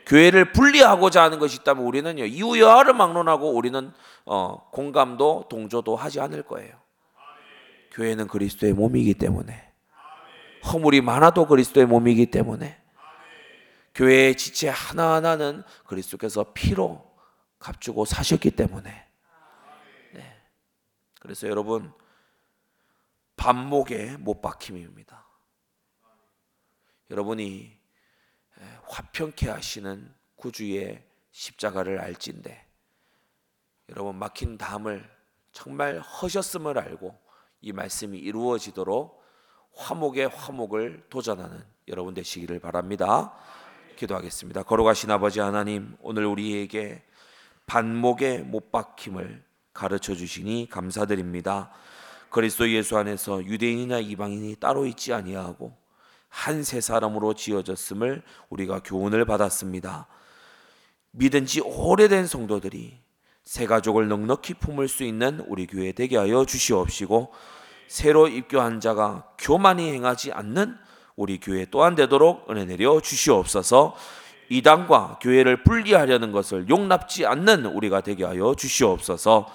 교회를 0.07 0.53
분리하고자 0.53 1.21
하는 1.21 1.37
것이 1.37 1.59
있다면 1.61 1.85
우리는요 1.85 2.25
이유여하를 2.25 2.95
막론하고 2.95 3.51
우리는 3.51 3.93
어, 4.25 4.69
공감도 4.71 5.45
동조도 5.47 5.95
하지 5.95 6.19
않을 6.19 6.41
거예요. 6.41 6.73
교회는 7.91 8.27
그리스도의 8.27 8.73
몸이기 8.73 9.13
때문에 9.13 9.71
허물이 10.73 11.01
많아도 11.01 11.45
그리스도의 11.45 11.85
몸이기 11.85 12.31
때문에 12.31 12.75
교회의 13.93 14.35
지체 14.35 14.69
하나하나는 14.69 15.61
그리스도께서 15.85 16.53
피로 16.55 17.05
값주고 17.59 18.05
사셨기 18.05 18.49
때문에 18.49 19.04
그래서 21.25 21.47
여러분 21.47 21.91
반목에 23.35 24.15
못 24.17 24.43
박힘입니다. 24.43 25.25
여러분이 27.09 27.75
화평케 28.83 29.49
하시는 29.49 30.13
구주의 30.35 31.03
십자가를 31.31 31.99
알진데 31.99 32.63
여러분 33.89 34.17
막힌 34.17 34.59
담을 34.59 35.09
정말 35.51 35.99
허셨음을 35.99 36.77
알고 36.77 37.19
이 37.61 37.71
말씀이 37.71 38.19
이루어지도록 38.19 39.25
화목의 39.73 40.27
화목을 40.27 41.07
도전하는 41.09 41.65
여러분 41.87 42.13
되시기를 42.13 42.59
바랍니다. 42.59 43.35
기도하겠습니다. 43.95 44.61
걸어가신 44.61 45.09
아버지 45.09 45.39
하나님 45.39 45.97
오늘 46.01 46.27
우리에게 46.27 47.03
반목의 47.65 48.43
못 48.43 48.71
박힘을 48.71 49.43
가르쳐 49.75 50.15
주시니 50.15 50.69
감사드립니다. 50.71 51.69
그리스도 52.31 52.67
예수 52.71 52.97
안에서 52.97 53.45
유대인이나 53.45 53.99
이방인이 53.99 54.55
따로 54.55 54.87
있지 54.87 55.13
아니하고 55.13 55.85
한 56.35 56.63
세 56.63 56.81
사람으로 56.81 57.33
지어졌음을 57.33 58.21
우리가 58.49 58.81
교훈을 58.83 59.23
받았습니다. 59.25 60.07
믿은 61.11 61.45
지 61.45 61.61
오래된 61.61 62.27
성도들이 62.27 62.99
새 63.45 63.65
가족을 63.65 64.09
넉넉히 64.09 64.55
품을 64.55 64.89
수 64.89 65.03
있는 65.03 65.39
우리 65.47 65.65
교회 65.65 65.93
되게 65.93 66.17
하여 66.17 66.43
주시옵시고 66.45 67.31
새로 67.87 68.27
입교한 68.27 68.81
자가 68.81 69.29
교만이 69.37 69.93
행하지 69.93 70.33
않는 70.33 70.75
우리 71.15 71.39
교회 71.39 71.65
또한 71.71 71.95
되도록 71.95 72.49
은혜 72.49 72.65
내려 72.65 72.99
주시옵소서. 72.99 73.95
이단과 74.49 75.19
교회를 75.21 75.63
분리하려는 75.63 76.31
것을 76.31 76.69
용납지 76.69 77.25
않는 77.25 77.65
우리가 77.65 78.01
되게 78.01 78.23
하여 78.23 78.53
주시옵소서. 78.55 79.47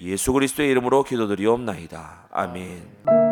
예수 0.00 0.32
그리스도의 0.32 0.70
이름으로 0.70 1.04
기도드리옵나이다. 1.04 2.28
아멘. 2.30 3.23